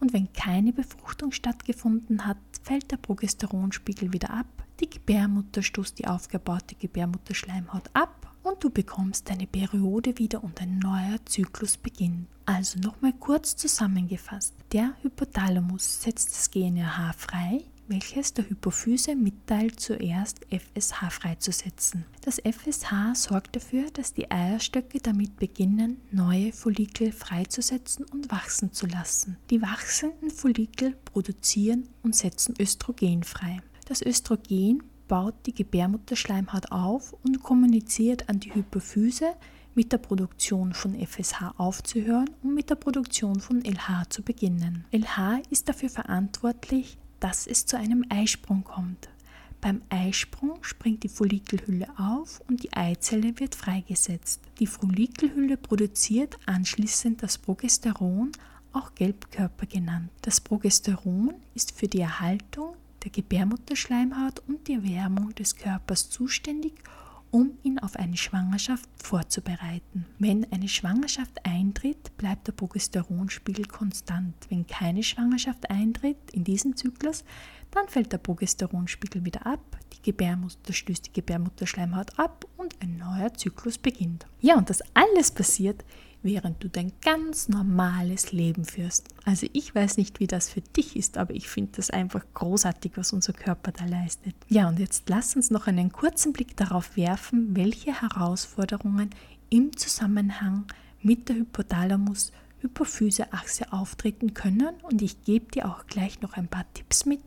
Und 0.00 0.14
wenn 0.14 0.32
keine 0.32 0.72
Befruchtung 0.72 1.30
stattgefunden 1.30 2.24
hat, 2.24 2.38
fällt 2.62 2.90
der 2.90 2.96
Progesteronspiegel 2.96 4.14
wieder 4.14 4.30
ab, 4.30 4.46
die 4.80 4.88
Gebärmutter 4.88 5.62
stoßt 5.62 5.98
die 5.98 6.06
aufgebaute 6.06 6.74
Gebärmutterschleimhaut 6.74 7.90
ab 7.92 8.34
und 8.42 8.64
du 8.64 8.70
bekommst 8.70 9.28
deine 9.28 9.46
Periode 9.46 10.16
wieder 10.16 10.42
und 10.42 10.58
ein 10.62 10.78
neuer 10.78 11.18
Zyklus 11.26 11.76
beginnt. 11.76 12.28
Also 12.46 12.78
nochmal 12.78 13.12
kurz 13.12 13.56
zusammengefasst. 13.56 14.54
Der 14.72 14.94
Hypothalamus 15.02 16.00
setzt 16.00 16.30
das 16.30 16.50
GNRH 16.50 17.12
frei, 17.12 17.64
welches 17.90 18.32
der 18.32 18.48
Hypophyse 18.48 19.16
mitteilt, 19.16 19.80
zuerst 19.80 20.46
FSH 20.50 21.10
freizusetzen. 21.10 22.06
Das 22.22 22.38
FSH 22.38 23.14
sorgt 23.14 23.56
dafür, 23.56 23.90
dass 23.90 24.14
die 24.14 24.30
Eierstöcke 24.30 25.00
damit 25.00 25.36
beginnen, 25.36 26.00
neue 26.10 26.52
Follikel 26.52 27.12
freizusetzen 27.12 28.06
und 28.06 28.30
wachsen 28.30 28.72
zu 28.72 28.86
lassen. 28.86 29.36
Die 29.50 29.60
wachsenden 29.60 30.30
Follikel 30.30 30.96
produzieren 31.04 31.88
und 32.02 32.14
setzen 32.14 32.54
Östrogen 32.58 33.24
frei. 33.24 33.60
Das 33.86 34.00
Östrogen 34.02 34.82
baut 35.08 35.34
die 35.46 35.54
Gebärmutterschleimhaut 35.54 36.70
auf 36.70 37.12
und 37.24 37.42
kommuniziert 37.42 38.28
an 38.28 38.38
die 38.38 38.54
Hypophyse, 38.54 39.34
mit 39.74 39.92
der 39.92 39.98
Produktion 39.98 40.74
von 40.74 40.94
FSH 40.94 41.54
aufzuhören 41.56 42.28
und 42.42 42.54
mit 42.54 42.70
der 42.70 42.74
Produktion 42.74 43.40
von 43.40 43.62
LH 43.64 44.10
zu 44.10 44.22
beginnen. 44.22 44.84
LH 44.92 45.42
ist 45.50 45.68
dafür 45.68 45.90
verantwortlich, 45.90 46.98
dass 47.20 47.46
es 47.46 47.66
zu 47.66 47.76
einem 47.76 48.04
Eisprung 48.08 48.64
kommt. 48.64 49.08
Beim 49.60 49.82
Eisprung 49.90 50.62
springt 50.62 51.02
die 51.02 51.08
Follikelhülle 51.08 51.86
auf 51.98 52.40
und 52.48 52.62
die 52.62 52.72
Eizelle 52.72 53.38
wird 53.38 53.54
freigesetzt. 53.54 54.40
Die 54.58 54.66
Follikelhülle 54.66 55.58
produziert 55.58 56.38
anschließend 56.46 57.22
das 57.22 57.36
Progesteron, 57.36 58.32
auch 58.72 58.94
Gelbkörper 58.94 59.66
genannt. 59.66 60.10
Das 60.22 60.40
Progesteron 60.40 61.34
ist 61.54 61.78
für 61.78 61.88
die 61.88 62.00
Erhaltung 62.00 62.74
der 63.04 63.10
Gebärmutterschleimhaut 63.10 64.40
und 64.46 64.66
die 64.66 64.74
Erwärmung 64.74 65.34
des 65.34 65.56
Körpers 65.56 66.08
zuständig 66.08 66.74
um 67.30 67.58
ihn 67.62 67.78
auf 67.78 67.96
eine 67.96 68.16
Schwangerschaft 68.16 68.88
vorzubereiten. 69.02 70.06
Wenn 70.18 70.50
eine 70.52 70.68
Schwangerschaft 70.68 71.44
eintritt, 71.44 72.16
bleibt 72.16 72.48
der 72.48 72.52
Progesteronspiegel 72.52 73.66
konstant. 73.66 74.34
Wenn 74.48 74.66
keine 74.66 75.02
Schwangerschaft 75.02 75.70
eintritt 75.70 76.18
in 76.32 76.44
diesem 76.44 76.76
Zyklus, 76.76 77.24
dann 77.70 77.88
fällt 77.88 78.12
der 78.12 78.18
Progesteronspiegel 78.18 79.24
wieder 79.24 79.46
ab, 79.46 79.60
die 79.92 80.02
Gebärmutter 80.02 80.72
stößt 80.72 81.06
die 81.06 81.12
Gebärmutterschleimhaut 81.12 82.18
ab 82.18 82.46
und 82.56 82.74
ein 82.80 82.96
neuer 82.96 83.32
Zyklus 83.34 83.78
beginnt. 83.78 84.26
Ja, 84.40 84.56
und 84.56 84.70
das 84.70 84.82
alles 84.94 85.30
passiert 85.30 85.84
während 86.22 86.62
du 86.62 86.68
dein 86.68 86.92
ganz 87.00 87.48
normales 87.48 88.32
Leben 88.32 88.64
führst. 88.64 89.08
Also 89.24 89.46
ich 89.52 89.74
weiß 89.74 89.96
nicht, 89.96 90.20
wie 90.20 90.26
das 90.26 90.50
für 90.50 90.60
dich 90.60 90.96
ist, 90.96 91.16
aber 91.18 91.34
ich 91.34 91.48
finde 91.48 91.72
das 91.76 91.90
einfach 91.90 92.24
großartig, 92.34 92.92
was 92.96 93.12
unser 93.12 93.32
Körper 93.32 93.72
da 93.72 93.84
leistet. 93.84 94.34
Ja, 94.48 94.68
und 94.68 94.78
jetzt 94.78 95.08
lass 95.08 95.36
uns 95.36 95.50
noch 95.50 95.66
einen 95.66 95.92
kurzen 95.92 96.32
Blick 96.32 96.56
darauf 96.56 96.96
werfen, 96.96 97.56
welche 97.56 98.00
Herausforderungen 98.00 99.10
im 99.48 99.76
Zusammenhang 99.76 100.66
mit 101.02 101.28
der 101.28 101.36
Hypothalamus 101.36 102.32
Hypophyse-Achse 102.60 103.72
auftreten 103.72 104.34
können 104.34 104.74
und 104.82 105.02
ich 105.02 105.22
gebe 105.22 105.50
dir 105.50 105.66
auch 105.66 105.86
gleich 105.86 106.20
noch 106.20 106.34
ein 106.34 106.48
paar 106.48 106.66
Tipps 106.74 107.06
mit, 107.06 107.22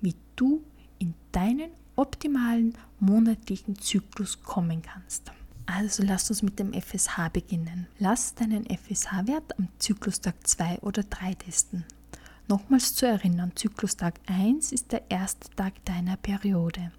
wie 0.00 0.14
du 0.36 0.62
in 0.98 1.14
deinen 1.32 1.70
optimalen 1.96 2.74
monatlichen 3.00 3.78
Zyklus 3.78 4.42
kommen 4.42 4.82
kannst. 4.82 5.32
Also 5.66 6.04
lass 6.04 6.30
uns 6.30 6.42
mit 6.42 6.58
dem 6.58 6.72
FSH 6.72 7.28
beginnen. 7.32 7.88
Lass 7.98 8.34
deinen 8.34 8.64
FSH-Wert 8.66 9.58
am 9.58 9.68
Zyklustag 9.78 10.34
2 10.46 10.78
oder 10.78 11.02
3 11.02 11.34
testen. 11.34 11.84
Nochmals 12.48 12.94
zu 12.94 13.06
erinnern, 13.06 13.50
Zyklustag 13.56 14.20
1 14.26 14.70
ist 14.70 14.92
der 14.92 15.10
erste 15.10 15.50
Tag 15.56 15.84
deiner 15.84 16.16
Periode. 16.16 16.92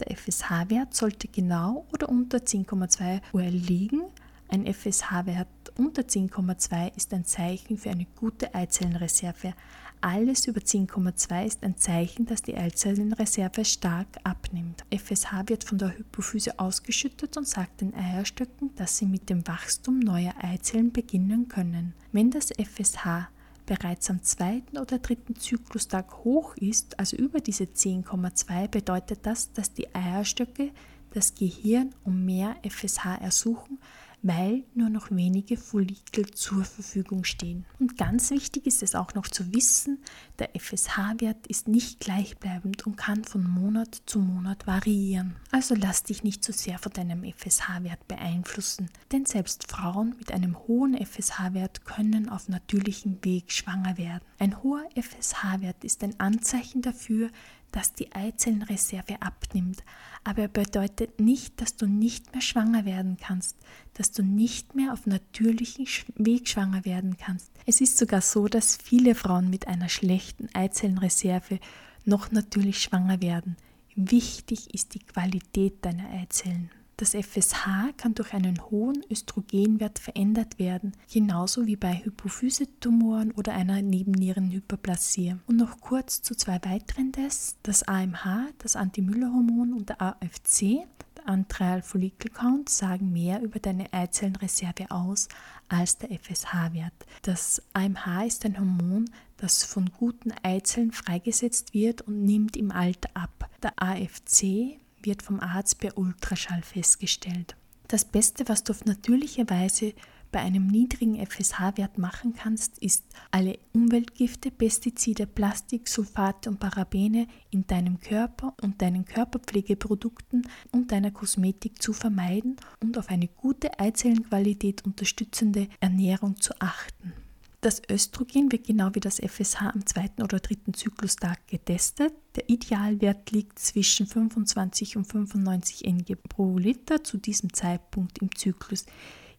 Der 0.00 0.16
FSH-Wert 0.16 0.92
sollte 0.92 1.28
genau 1.28 1.86
oder 1.92 2.08
unter 2.08 2.38
10,2 2.38 3.20
Uhr 3.32 3.42
liegen. 3.42 4.02
Ein 4.48 4.66
FSH-Wert 4.66 5.48
unter 5.76 6.02
10,2 6.02 6.96
ist 6.96 7.14
ein 7.14 7.24
Zeichen 7.24 7.78
für 7.78 7.90
eine 7.90 8.06
gute 8.16 8.52
Eizellenreserve. 8.54 9.54
Alles 10.00 10.46
über 10.46 10.60
10,2 10.60 11.46
ist 11.46 11.64
ein 11.64 11.76
Zeichen, 11.76 12.24
dass 12.24 12.42
die 12.42 12.56
Eizellenreserve 12.56 13.64
stark 13.64 14.06
abnimmt. 14.22 14.84
FSH 14.94 15.48
wird 15.48 15.64
von 15.64 15.78
der 15.78 15.98
Hypophyse 15.98 16.58
ausgeschüttet 16.58 17.36
und 17.36 17.48
sagt 17.48 17.80
den 17.80 17.94
Eierstöcken, 17.94 18.70
dass 18.76 18.98
sie 18.98 19.06
mit 19.06 19.28
dem 19.28 19.46
Wachstum 19.48 19.98
neuer 19.98 20.34
Eizellen 20.40 20.92
beginnen 20.92 21.48
können. 21.48 21.94
Wenn 22.12 22.30
das 22.30 22.50
FSH 22.50 23.28
bereits 23.66 24.08
am 24.08 24.22
zweiten 24.22 24.78
oder 24.78 24.98
dritten 24.98 25.34
Zyklustag 25.34 26.24
hoch 26.24 26.56
ist, 26.56 26.98
also 26.98 27.16
über 27.16 27.40
diese 27.40 27.64
10,2, 27.64 28.68
bedeutet 28.68 29.20
das, 29.24 29.52
dass 29.52 29.74
die 29.74 29.94
Eierstöcke 29.94 30.70
das 31.12 31.34
Gehirn 31.34 31.94
um 32.04 32.24
mehr 32.24 32.56
FSH 32.62 33.20
ersuchen, 33.20 33.78
weil 34.22 34.64
nur 34.74 34.90
noch 34.90 35.10
wenige 35.10 35.56
Follikel 35.56 36.30
zur 36.32 36.64
Verfügung 36.64 37.24
stehen. 37.24 37.64
Und 37.78 37.96
ganz 37.96 38.30
wichtig 38.30 38.66
ist 38.66 38.82
es 38.82 38.94
auch 38.94 39.14
noch 39.14 39.28
zu 39.28 39.54
wissen, 39.54 39.98
der 40.38 40.50
FSH-Wert 40.58 41.46
ist 41.46 41.68
nicht 41.68 42.00
gleichbleibend 42.00 42.86
und 42.86 42.96
kann 42.96 43.24
von 43.24 43.48
Monat 43.48 44.02
zu 44.06 44.18
Monat 44.18 44.66
variieren. 44.66 45.36
Also 45.50 45.74
lass 45.74 46.02
dich 46.02 46.24
nicht 46.24 46.44
zu 46.44 46.52
so 46.52 46.58
sehr 46.58 46.78
von 46.78 46.92
deinem 46.92 47.24
FSH-Wert 47.24 48.08
beeinflussen, 48.08 48.90
denn 49.12 49.24
selbst 49.24 49.70
Frauen 49.70 50.14
mit 50.18 50.32
einem 50.32 50.58
hohen 50.66 50.94
FSH-Wert 50.94 51.84
können 51.84 52.28
auf 52.28 52.48
natürlichem 52.48 53.18
Weg 53.22 53.52
schwanger 53.52 53.98
werden. 53.98 54.24
Ein 54.38 54.62
hoher 54.62 54.84
FSH-Wert 54.94 55.84
ist 55.84 56.02
ein 56.02 56.18
Anzeichen 56.18 56.82
dafür, 56.82 57.30
dass 57.72 57.92
die 57.92 58.12
Eizellenreserve 58.12 59.20
abnimmt, 59.20 59.84
aber 60.28 60.42
er 60.42 60.48
bedeutet 60.48 61.20
nicht, 61.20 61.58
dass 61.58 61.76
du 61.76 61.86
nicht 61.86 62.32
mehr 62.32 62.42
schwanger 62.42 62.84
werden 62.84 63.16
kannst, 63.18 63.56
dass 63.94 64.12
du 64.12 64.22
nicht 64.22 64.74
mehr 64.74 64.92
auf 64.92 65.06
natürlichem 65.06 65.86
Weg 66.16 66.48
schwanger 66.48 66.84
werden 66.84 67.16
kannst. 67.16 67.50
Es 67.64 67.80
ist 67.80 67.96
sogar 67.96 68.20
so, 68.20 68.46
dass 68.46 68.76
viele 68.76 69.14
Frauen 69.14 69.48
mit 69.48 69.68
einer 69.68 69.88
schlechten 69.88 70.50
Eizellenreserve 70.52 71.60
noch 72.04 72.30
natürlich 72.30 72.82
schwanger 72.82 73.22
werden. 73.22 73.56
Wichtig 73.96 74.74
ist 74.74 74.92
die 74.92 74.98
Qualität 74.98 75.82
deiner 75.82 76.10
Eizellen. 76.10 76.70
Das 76.98 77.14
FSH 77.14 77.92
kann 77.96 78.14
durch 78.14 78.34
einen 78.34 78.60
hohen 78.70 79.04
Östrogenwert 79.08 80.00
verändert 80.00 80.58
werden, 80.58 80.94
genauso 81.08 81.64
wie 81.64 81.76
bei 81.76 81.94
Hypophysetumoren 82.04 83.30
oder 83.30 83.52
einer 83.52 83.82
Nebennierenhyperplasie. 83.82 85.36
Und 85.46 85.58
noch 85.58 85.80
kurz 85.80 86.22
zu 86.22 86.34
zwei 86.34 86.58
weiteren 86.64 87.12
Tests, 87.12 87.56
das 87.62 87.84
AMH, 87.84 88.48
das 88.58 88.74
Anti-Müller-Hormon 88.74 89.74
und 89.74 89.90
der 89.90 90.02
AFC, 90.02 90.88
der 91.16 91.28
Antral 91.28 91.82
Follicle 91.82 92.32
Count, 92.32 92.68
sagen 92.68 93.12
mehr 93.12 93.42
über 93.42 93.60
deine 93.60 93.92
Eizellenreserve 93.92 94.90
aus 94.90 95.28
als 95.68 95.98
der 95.98 96.10
FSH-Wert. 96.10 97.06
Das 97.22 97.62
AMH 97.74 98.26
ist 98.26 98.44
ein 98.44 98.58
Hormon, 98.58 99.08
das 99.36 99.62
von 99.62 99.88
guten 99.96 100.32
Eizellen 100.42 100.90
freigesetzt 100.90 101.74
wird 101.74 102.02
und 102.02 102.24
nimmt 102.24 102.56
im 102.56 102.72
Alter 102.72 103.10
ab. 103.14 103.48
Der 103.62 103.80
AFC 103.80 104.80
wird 105.02 105.22
vom 105.22 105.40
Arzt 105.40 105.78
per 105.78 105.96
Ultraschall 105.96 106.62
festgestellt. 106.62 107.56
Das 107.88 108.04
Beste, 108.04 108.48
was 108.48 108.64
du 108.64 108.72
auf 108.72 108.84
natürliche 108.84 109.48
Weise 109.48 109.94
bei 110.30 110.40
einem 110.40 110.66
niedrigen 110.66 111.24
FSH-Wert 111.24 111.96
machen 111.96 112.34
kannst, 112.34 112.78
ist 112.78 113.04
alle 113.30 113.58
Umweltgifte, 113.72 114.50
Pestizide, 114.50 115.26
Plastik, 115.26 115.88
Sulfate 115.88 116.50
und 116.50 116.60
Parabene 116.60 117.26
in 117.50 117.66
deinem 117.66 117.98
Körper 117.98 118.54
und 118.62 118.82
deinen 118.82 119.04
Körperpflegeprodukten 119.04 120.46
und 120.70 120.92
deiner 120.92 121.10
Kosmetik 121.10 121.80
zu 121.80 121.92
vermeiden 121.92 122.56
und 122.82 122.98
auf 122.98 123.08
eine 123.08 123.28
gute 123.28 123.78
Eizellenqualität 123.80 124.84
unterstützende 124.84 125.68
Ernährung 125.80 126.38
zu 126.40 126.52
achten. 126.60 127.14
Das 127.60 127.82
Östrogen 127.90 128.52
wird 128.52 128.68
genau 128.68 128.94
wie 128.94 129.00
das 129.00 129.18
FSH 129.18 129.62
am 129.62 129.84
zweiten 129.84 130.22
oder 130.22 130.38
dritten 130.38 130.74
Zyklustag 130.74 131.44
getestet. 131.48 132.12
Der 132.36 132.48
Idealwert 132.48 133.32
liegt 133.32 133.58
zwischen 133.58 134.06
25 134.06 134.96
und 134.96 135.04
95 135.06 135.84
Ng 135.84 136.16
pro 136.28 136.56
Liter 136.56 137.02
zu 137.02 137.16
diesem 137.16 137.52
Zeitpunkt 137.52 138.18
im 138.18 138.32
Zyklus. 138.32 138.86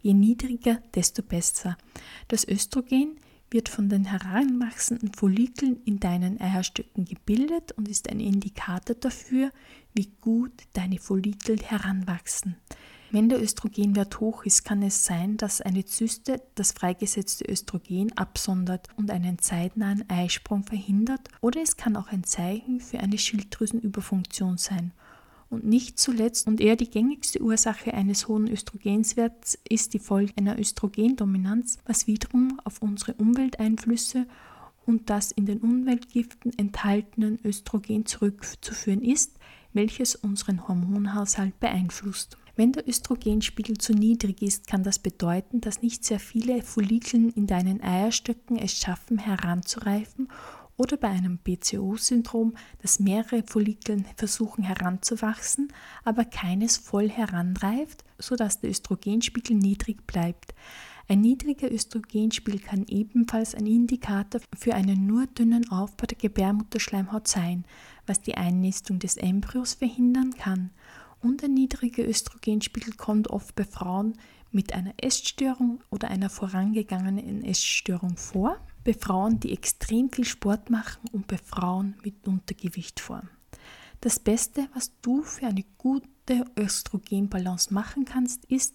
Je 0.02 0.14
niedriger, 0.14 0.82
desto 0.94 1.24
besser. 1.24 1.78
Das 2.28 2.46
Östrogen 2.46 3.18
wird 3.52 3.70
von 3.70 3.88
den 3.88 4.04
heranwachsenden 4.04 5.14
Follikeln 5.14 5.82
in 5.86 6.02
deinen 6.02 6.42
Eierstöcken 6.42 7.06
gebildet 7.06 7.72
und 7.78 7.88
ist 7.88 8.10
ein 8.10 8.20
Indikator 8.20 8.98
dafür, 8.98 9.50
wie 9.94 10.12
gut 10.20 10.52
deine 10.74 11.00
Follikel 11.00 11.58
heranwachsen. 11.58 12.58
Wenn 13.12 13.28
der 13.28 13.42
Östrogenwert 13.42 14.20
hoch 14.20 14.44
ist, 14.44 14.66
kann 14.66 14.84
es 14.84 15.04
sein, 15.04 15.36
dass 15.36 15.62
eine 15.62 15.84
Zyste 15.84 16.44
das 16.54 16.74
freigesetzte 16.74 17.44
Östrogen 17.46 18.16
absondert 18.16 18.88
und 18.98 19.10
einen 19.10 19.40
zeitnahen 19.40 20.08
Eisprung 20.08 20.64
verhindert 20.64 21.28
oder 21.42 21.60
es 21.60 21.76
kann 21.76 21.96
auch 21.96 22.10
ein 22.10 22.24
Zeichen 22.24 22.80
für 22.80 23.00
eine 23.00 23.18
Schilddrüsenüberfunktion 23.18 24.60
sein. 24.60 24.92
Und 25.50 25.66
nicht 25.66 25.98
zuletzt 25.98 26.46
und 26.46 26.62
eher 26.62 26.76
die 26.76 26.92
gängigste 26.92 27.42
Ursache 27.42 27.96
eines 27.96 28.28
hohen 28.28 28.48
Östrogenswerts 28.48 29.58
ist 29.68 29.96
die 29.96 30.00
Folge 30.00 30.34
einer 30.38 30.60
Östrogendominanz, 30.60 31.80
was 31.86 32.06
wiederum 32.06 32.62
auf 32.64 32.80
unsere 32.84 33.16
Umwelteinflüsse 33.16 34.28
und 34.86 35.10
das 35.10 35.32
in 35.32 35.48
den 35.48 35.62
Umweltgiften 35.62 36.56
enthaltenen 36.60 37.40
Östrogen 37.44 38.06
zurückzuführen 38.06 39.02
ist, 39.02 39.40
welches 39.74 40.16
unseren 40.16 40.68
Hormonhaushalt 40.68 41.60
beeinflusst. 41.60 42.38
Wenn 42.60 42.74
der 42.74 42.86
Östrogenspiegel 42.90 43.78
zu 43.78 43.94
niedrig 43.94 44.42
ist, 44.42 44.68
kann 44.68 44.84
das 44.84 45.00
bedeuten, 45.00 45.62
dass 45.62 45.82
nicht 45.82 46.04
sehr 46.04 46.20
viele 46.20 46.62
Follikeln 46.62 47.30
in 47.30 47.48
deinen 47.48 47.82
Eierstöcken 47.82 48.58
es 48.58 48.74
schaffen, 48.74 49.18
heranzureifen 49.18 50.28
oder 50.76 50.98
bei 50.98 51.08
einem 51.08 51.38
PCO-Syndrom, 51.38 52.56
dass 52.82 53.00
mehrere 53.00 53.44
Follikeln 53.44 54.04
versuchen 54.18 54.66
heranzuwachsen, 54.66 55.72
aber 56.04 56.26
keines 56.26 56.76
voll 56.76 57.10
heranreift, 57.10 58.04
sodass 58.18 58.60
der 58.60 58.72
Östrogenspiegel 58.72 59.56
niedrig 59.56 60.06
bleibt. 60.06 60.54
Ein 61.08 61.22
niedriger 61.22 61.72
Östrogenspiegel 61.72 62.60
kann 62.60 62.84
ebenfalls 62.90 63.56
ein 63.56 63.68
Indikator 63.68 64.42
für 64.54 64.76
einen 64.76 65.08
nur 65.08 65.28
dünnen 65.28 65.72
Aufbau 65.72 66.08
der 66.08 66.18
Gebärmutterschleimhaut 66.18 67.30
sein, 67.30 67.64
was 68.06 68.20
die 68.20 68.36
Einnistung 68.36 69.00
des 69.00 69.16
Embryos 69.16 69.76
verhindern 69.76 70.34
kann 70.34 70.72
und 71.22 71.44
ein 71.44 71.54
niedriger 71.54 72.08
Östrogenspiegel 72.08 72.94
kommt 72.94 73.30
oft 73.30 73.56
bei 73.56 73.66
Frauen 73.66 74.14
mit 74.52 74.74
einer 74.74 74.94
Essstörung 74.98 75.82
oder 75.90 76.10
einer 76.10 76.30
vorangegangenen 76.30 77.44
Essstörung 77.44 78.18
vor, 78.18 78.58
bei 78.84 78.94
Frauen, 78.94 79.40
die 79.40 79.54
extrem 79.54 80.10
viel 80.10 80.26
Sport 80.26 80.70
machen 80.70 81.08
und 81.12 81.28
bei 81.28 81.38
Frauen 81.38 81.96
mit 82.04 82.28
Untergewicht 82.28 83.00
vor. 83.00 83.22
Das 84.02 84.20
Beste, 84.20 84.70
was 84.74 84.94
du 85.02 85.22
für 85.24 85.48
eine 85.48 85.66
gute 85.78 86.46
Östrogenbalance 86.58 87.74
machen 87.74 88.06
kannst, 88.06 88.46
ist, 88.46 88.74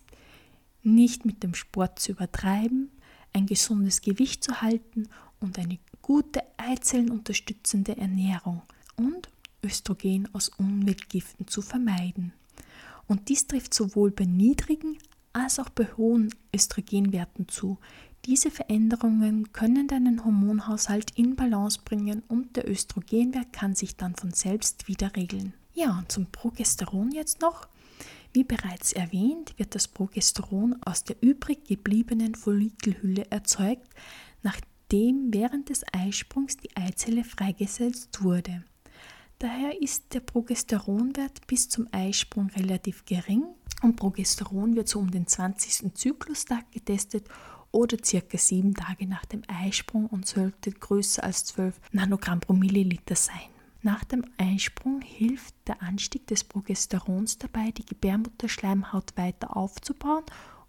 nicht 0.82 1.24
mit 1.24 1.42
dem 1.42 1.54
Sport 1.54 1.98
zu 1.98 2.12
übertreiben, 2.12 2.90
ein 3.32 3.46
gesundes 3.46 4.02
Gewicht 4.02 4.44
zu 4.44 4.60
halten 4.60 5.08
und 5.40 5.58
eine 5.58 5.78
gute 6.02 6.42
Eizellen-unterstützende 6.58 7.96
Ernährung 7.96 8.62
und 8.96 9.30
Östrogen 9.64 10.28
aus 10.32 10.50
Umweltgiften 10.50 11.48
zu 11.48 11.62
vermeiden. 11.62 12.32
Und 13.06 13.28
dies 13.28 13.46
trifft 13.46 13.74
sowohl 13.74 14.10
bei 14.10 14.24
niedrigen 14.24 14.98
als 15.32 15.58
auch 15.58 15.68
bei 15.68 15.84
hohen 15.96 16.34
Östrogenwerten 16.54 17.48
zu. 17.48 17.78
Diese 18.24 18.50
Veränderungen 18.50 19.52
können 19.52 19.88
deinen 19.88 20.24
Hormonhaushalt 20.24 21.10
in 21.16 21.36
Balance 21.36 21.80
bringen 21.84 22.22
und 22.28 22.56
der 22.56 22.70
Östrogenwert 22.70 23.52
kann 23.52 23.74
sich 23.74 23.96
dann 23.96 24.14
von 24.14 24.30
selbst 24.30 24.88
wieder 24.88 25.14
regeln. 25.14 25.52
Ja, 25.74 25.98
und 25.98 26.10
zum 26.10 26.26
Progesteron 26.26 27.10
jetzt 27.12 27.42
noch. 27.42 27.68
Wie 28.32 28.44
bereits 28.44 28.92
erwähnt, 28.92 29.54
wird 29.58 29.74
das 29.74 29.88
Progesteron 29.88 30.76
aus 30.84 31.04
der 31.04 31.16
übrig 31.20 31.64
gebliebenen 31.66 32.34
Follikelhülle 32.34 33.26
erzeugt, 33.30 33.88
nachdem 34.42 35.32
während 35.32 35.68
des 35.68 35.84
Eisprungs 35.92 36.56
die 36.56 36.74
Eizelle 36.76 37.24
freigesetzt 37.24 38.22
wurde. 38.22 38.64
Daher 39.44 39.82
ist 39.82 40.14
der 40.14 40.20
Progesteronwert 40.20 41.46
bis 41.46 41.68
zum 41.68 41.86
Eisprung 41.92 42.48
relativ 42.56 43.04
gering 43.04 43.44
und 43.82 43.94
Progesteron 43.94 44.74
wird 44.74 44.88
so 44.88 44.98
um 44.98 45.10
den 45.10 45.26
20. 45.26 45.94
Zyklustag 45.94 46.72
getestet 46.72 47.28
oder 47.70 47.98
circa 48.02 48.38
sieben 48.38 48.72
Tage 48.72 49.06
nach 49.06 49.26
dem 49.26 49.42
Eisprung 49.46 50.06
und 50.06 50.26
sollte 50.26 50.70
größer 50.72 51.22
als 51.22 51.44
12 51.44 51.78
Nanogramm 51.92 52.40
pro 52.40 52.54
Milliliter 52.54 53.16
sein. 53.16 53.50
Nach 53.82 54.02
dem 54.04 54.24
Eisprung 54.38 55.02
hilft 55.02 55.54
der 55.66 55.82
Anstieg 55.82 56.26
des 56.26 56.42
Progesterons 56.42 57.36
dabei, 57.36 57.70
die 57.70 57.84
Gebärmutterschleimhaut 57.84 59.14
weiter 59.16 59.54
aufzubauen 59.58 60.24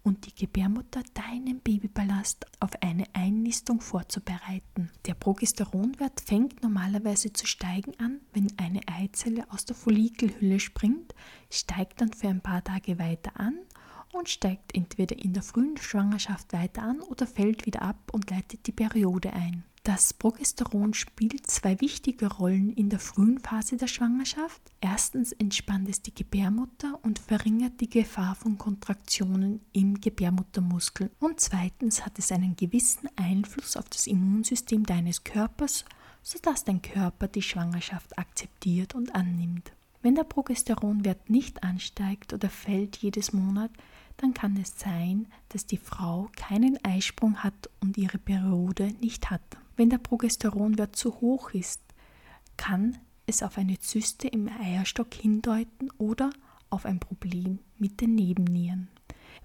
und 0.05 0.27
die 0.27 0.35
Gebärmutter 0.35 1.01
deinen 1.15 1.59
Babyballast 1.59 2.45
auf 2.59 2.71
eine 2.81 3.05
Einnistung 3.13 3.81
vorzubereiten. 3.81 4.91
Der 5.07 5.15
Progesteronwert 5.15 6.21
fängt 6.21 6.61
normalerweise 6.61 7.33
zu 7.33 7.47
steigen 7.47 7.99
an, 7.99 8.21
wenn 8.31 8.47
eine 8.57 8.81
Eizelle 8.87 9.45
aus 9.49 9.65
der 9.65 9.75
Follikelhülle 9.75 10.59
springt, 10.59 11.15
steigt 11.49 12.01
dann 12.01 12.13
für 12.13 12.29
ein 12.29 12.41
paar 12.41 12.63
Tage 12.63 12.99
weiter 12.99 13.31
an 13.39 13.57
und 14.13 14.29
steigt 14.29 14.75
entweder 14.75 15.17
in 15.17 15.33
der 15.33 15.43
frühen 15.43 15.77
Schwangerschaft 15.77 16.53
weiter 16.53 16.83
an 16.83 16.99
oder 17.01 17.25
fällt 17.25 17.65
wieder 17.65 17.81
ab 17.81 18.11
und 18.11 18.29
leitet 18.29 18.67
die 18.67 18.71
Periode 18.71 19.33
ein. 19.33 19.63
Das 19.85 20.13
Progesteron 20.13 20.95
spielt 20.95 21.45
zwei 21.45 21.79
wichtige 21.79 22.25
Rollen 22.25 22.73
in 22.73 22.89
der 22.89 22.97
frühen 22.97 23.37
Phase 23.37 23.77
der 23.77 23.85
Schwangerschaft. 23.85 24.59
Erstens 24.81 25.31
entspannt 25.31 25.87
es 25.87 26.01
die 26.01 26.15
Gebärmutter 26.15 26.97
und 27.03 27.19
verringert 27.19 27.79
die 27.79 27.89
Gefahr 27.91 28.33
von 28.33 28.57
Kontraktionen 28.57 29.61
im 29.73 30.01
Gebärmuttermuskel. 30.01 31.11
Und 31.19 31.39
zweitens 31.39 32.03
hat 32.03 32.17
es 32.17 32.31
einen 32.31 32.55
gewissen 32.55 33.09
Einfluss 33.15 33.77
auf 33.77 33.87
das 33.87 34.07
Immunsystem 34.07 34.87
deines 34.87 35.23
Körpers, 35.23 35.85
sodass 36.23 36.63
dein 36.63 36.81
Körper 36.81 37.27
die 37.27 37.43
Schwangerschaft 37.43 38.17
akzeptiert 38.17 38.95
und 38.95 39.13
annimmt. 39.13 39.71
Wenn 40.01 40.15
der 40.15 40.23
Progesteronwert 40.23 41.29
nicht 41.29 41.63
ansteigt 41.63 42.33
oder 42.33 42.49
fällt 42.49 42.97
jedes 42.97 43.33
Monat, 43.33 43.69
dann 44.17 44.34
kann 44.34 44.58
es 44.58 44.80
sein, 44.80 45.28
dass 45.49 45.65
die 45.65 45.78
Frau 45.78 46.30
keinen 46.36 46.84
Eisprung 46.84 47.38
hat 47.43 47.69
und 47.82 47.97
ihre 47.97 48.17
Periode 48.17 48.93
nicht 49.01 49.30
hat. 49.30 49.41
Wenn 49.75 49.89
der 49.89 49.97
Progesteronwert 49.97 50.95
zu 50.95 51.19
hoch 51.21 51.51
ist, 51.51 51.82
kann 52.58 52.97
es 53.25 53.43
auf 53.43 53.58
eine 53.58 53.80
Zyste 53.80 54.28
im 54.28 54.49
Eierstock 54.49 55.13
hindeuten 55.13 55.89
oder 55.97 56.30
auf 56.69 56.86
ein 56.86 56.99
Problem 56.99 57.60
mit 57.78 58.01
den 58.01 58.15
Nebennieren. 58.15 58.89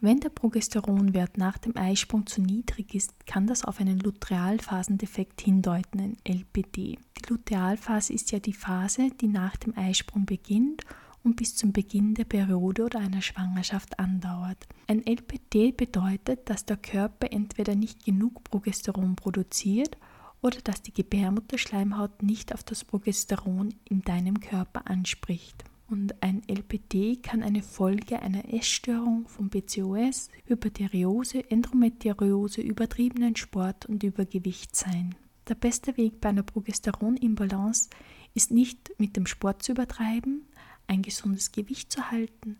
Wenn 0.01 0.21
der 0.21 0.31
Progesteronwert 0.31 1.37
nach 1.37 1.59
dem 1.59 1.77
Eisprung 1.77 2.27
zu 2.27 2.41
niedrig 2.41 2.95
ist, 2.95 3.27
kann 3.27 3.47
das 3.47 3.65
auf 3.65 3.81
einen 3.81 3.99
Lutealphasendefekt 3.99 5.43
hindeuten, 5.43 6.01
ein 6.01 6.17
LPD. 6.25 6.99
Die 7.19 7.29
Lutealphase 7.29 8.13
ist 8.15 8.31
ja 8.31 8.39
die 8.39 8.55
Phase, 8.55 9.11
die 9.21 9.29
nach 9.29 9.57
dem 9.57 9.77
Eisprung 9.77 10.25
beginnt 10.25 10.85
und 11.23 11.37
bis 11.37 11.57
zum 11.57 11.73
Beginn 11.73 12.15
der 12.15 12.25
Periode 12.25 12.85
oder 12.85 13.01
einer 13.01 13.23
Schwangerschaft 13.23 13.99
andauert. 13.99 14.67
Ein 14.87 15.07
LPD 15.07 15.73
bedeutet, 15.73 16.49
dass 16.49 16.65
der 16.65 16.77
Körper 16.77 17.33
entweder 17.33 17.75
nicht 17.75 18.05
genug 18.05 18.45
Progesteron 18.45 19.17
produziert 19.17 19.97
oder 20.43 20.59
dass 20.63 20.83
die 20.83 20.95
Gebärmutterschleimhaut 20.95 22.23
nicht 22.23 22.55
auf 22.55 22.63
das 22.63 22.85
Progesteron 22.85 23.75
in 23.89 24.03
deinem 24.03 24.41
Körper 24.41 24.89
anspricht. 24.89 25.65
Und 25.89 26.23
ein 26.23 26.43
LPD 26.47 27.17
kann 27.17 27.43
eine 27.43 27.63
Folge 27.63 28.23
einer 28.23 28.53
Essstörung 28.55 29.27
von 29.27 29.51
PCOS, 29.51 30.29
Hyperthyreose, 30.47 31.51
Endometriose, 31.51 32.61
übertriebenen 32.61 33.35
Sport 33.35 33.87
und 33.87 34.05
Übergewicht 34.05 34.77
sein. 34.77 35.17
Der 35.49 35.57
beste 35.57 35.97
Weg 35.97 36.21
bei 36.21 36.29
einer 36.29 36.45
Progesteronimbalance 36.45 37.91
ist 38.35 38.53
nicht 38.53 38.93
mit 38.99 39.17
dem 39.17 39.27
Sport 39.27 39.65
zu 39.65 39.73
übertreiben, 39.73 40.43
ein 40.91 41.03
gesundes 41.03 41.53
Gewicht 41.53 41.91
zu 41.93 42.11
halten, 42.11 42.59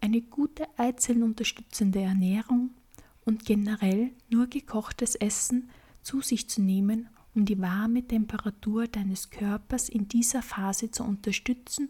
eine 0.00 0.20
gute 0.20 0.66
Eizellenunterstützende 0.76 2.00
Ernährung 2.00 2.70
und 3.24 3.44
generell 3.44 4.10
nur 4.28 4.46
gekochtes 4.46 5.14
Essen 5.14 5.70
zu 6.02 6.20
sich 6.20 6.48
zu 6.48 6.60
nehmen 6.60 7.08
um 7.38 7.44
die 7.44 7.60
warme 7.60 8.02
Temperatur 8.02 8.88
deines 8.88 9.30
Körpers 9.30 9.88
in 9.88 10.08
dieser 10.08 10.42
Phase 10.42 10.90
zu 10.90 11.04
unterstützen 11.04 11.88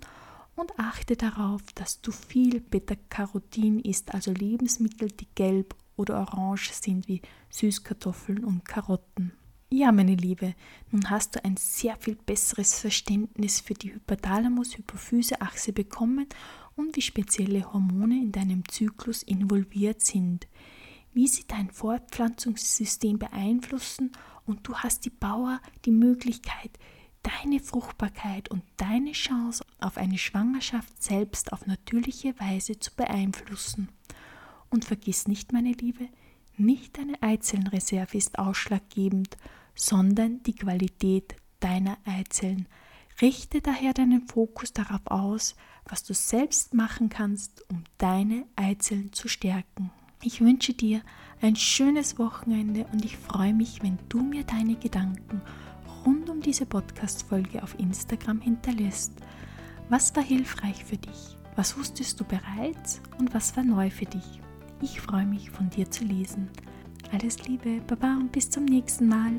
und 0.56 0.78
achte 0.78 1.16
darauf, 1.16 1.62
dass 1.74 2.02
du 2.02 2.12
viel 2.12 2.60
Beta-Carotin 2.60 3.78
isst, 3.80 4.12
also 4.12 4.30
Lebensmittel, 4.30 5.08
die 5.10 5.28
gelb 5.34 5.74
oder 5.96 6.20
orange 6.20 6.72
sind, 6.72 7.08
wie 7.08 7.22
Süßkartoffeln 7.48 8.44
und 8.44 8.66
Karotten. 8.66 9.32
Ja, 9.70 9.92
meine 9.92 10.14
Liebe, 10.14 10.54
nun 10.90 11.10
hast 11.10 11.36
du 11.36 11.44
ein 11.44 11.58
sehr 11.58 11.94
viel 11.96 12.14
besseres 12.14 12.80
Verständnis 12.80 13.60
für 13.60 13.74
die 13.74 13.92
Hypothalamus-Hypophyse-Achse 13.92 15.74
bekommen 15.74 16.26
und 16.74 16.96
wie 16.96 17.02
spezielle 17.02 17.70
Hormone 17.70 18.16
in 18.16 18.32
deinem 18.32 18.66
Zyklus 18.66 19.22
involviert 19.22 20.00
sind, 20.00 20.48
wie 21.12 21.28
sie 21.28 21.44
dein 21.46 21.70
Fortpflanzungssystem 21.70 23.18
beeinflussen 23.18 24.12
und 24.46 24.66
du 24.66 24.74
hast 24.74 25.04
die 25.04 25.10
Bauer 25.10 25.60
die 25.84 25.90
Möglichkeit, 25.90 26.70
deine 27.22 27.60
Fruchtbarkeit 27.60 28.50
und 28.50 28.62
deine 28.78 29.12
Chance 29.12 29.62
auf 29.80 29.98
eine 29.98 30.16
Schwangerschaft 30.16 31.02
selbst 31.02 31.52
auf 31.52 31.66
natürliche 31.66 32.40
Weise 32.40 32.78
zu 32.78 32.94
beeinflussen. 32.96 33.90
Und 34.70 34.86
vergiss 34.86 35.28
nicht, 35.28 35.52
meine 35.52 35.72
Liebe, 35.72 36.08
nicht 36.58 36.98
deine 36.98 37.22
Eizellenreserve 37.22 38.16
ist 38.16 38.38
ausschlaggebend, 38.38 39.36
sondern 39.74 40.42
die 40.42 40.54
Qualität 40.54 41.36
deiner 41.60 41.98
Eizellen. 42.04 42.66
Richte 43.20 43.60
daher 43.60 43.94
deinen 43.94 44.26
Fokus 44.26 44.72
darauf 44.72 45.06
aus, 45.06 45.56
was 45.86 46.04
du 46.04 46.14
selbst 46.14 46.74
machen 46.74 47.08
kannst, 47.08 47.64
um 47.70 47.84
deine 47.98 48.46
Eizellen 48.56 49.12
zu 49.12 49.28
stärken. 49.28 49.90
Ich 50.22 50.40
wünsche 50.40 50.74
dir 50.74 51.02
ein 51.40 51.56
schönes 51.56 52.18
Wochenende 52.18 52.86
und 52.92 53.04
ich 53.04 53.16
freue 53.16 53.54
mich, 53.54 53.82
wenn 53.82 53.98
du 54.08 54.20
mir 54.20 54.44
deine 54.44 54.74
Gedanken 54.74 55.40
rund 56.04 56.28
um 56.28 56.40
diese 56.40 56.66
Podcast-Folge 56.66 57.62
auf 57.62 57.78
Instagram 57.78 58.40
hinterlässt. 58.40 59.12
Was 59.88 60.14
war 60.16 60.22
hilfreich 60.22 60.84
für 60.84 60.96
dich? 60.96 61.36
Was 61.56 61.76
wusstest 61.76 62.20
du 62.20 62.24
bereits 62.24 63.00
und 63.18 63.34
was 63.34 63.56
war 63.56 63.64
neu 63.64 63.90
für 63.90 64.06
dich? 64.06 64.40
Ich 64.80 65.00
freue 65.00 65.26
mich, 65.26 65.50
von 65.50 65.68
dir 65.70 65.90
zu 65.90 66.04
lesen. 66.04 66.48
Alles 67.12 67.48
Liebe, 67.48 67.80
Baba 67.86 68.16
und 68.16 68.30
bis 68.30 68.48
zum 68.48 68.64
nächsten 68.64 69.08
Mal. 69.08 69.32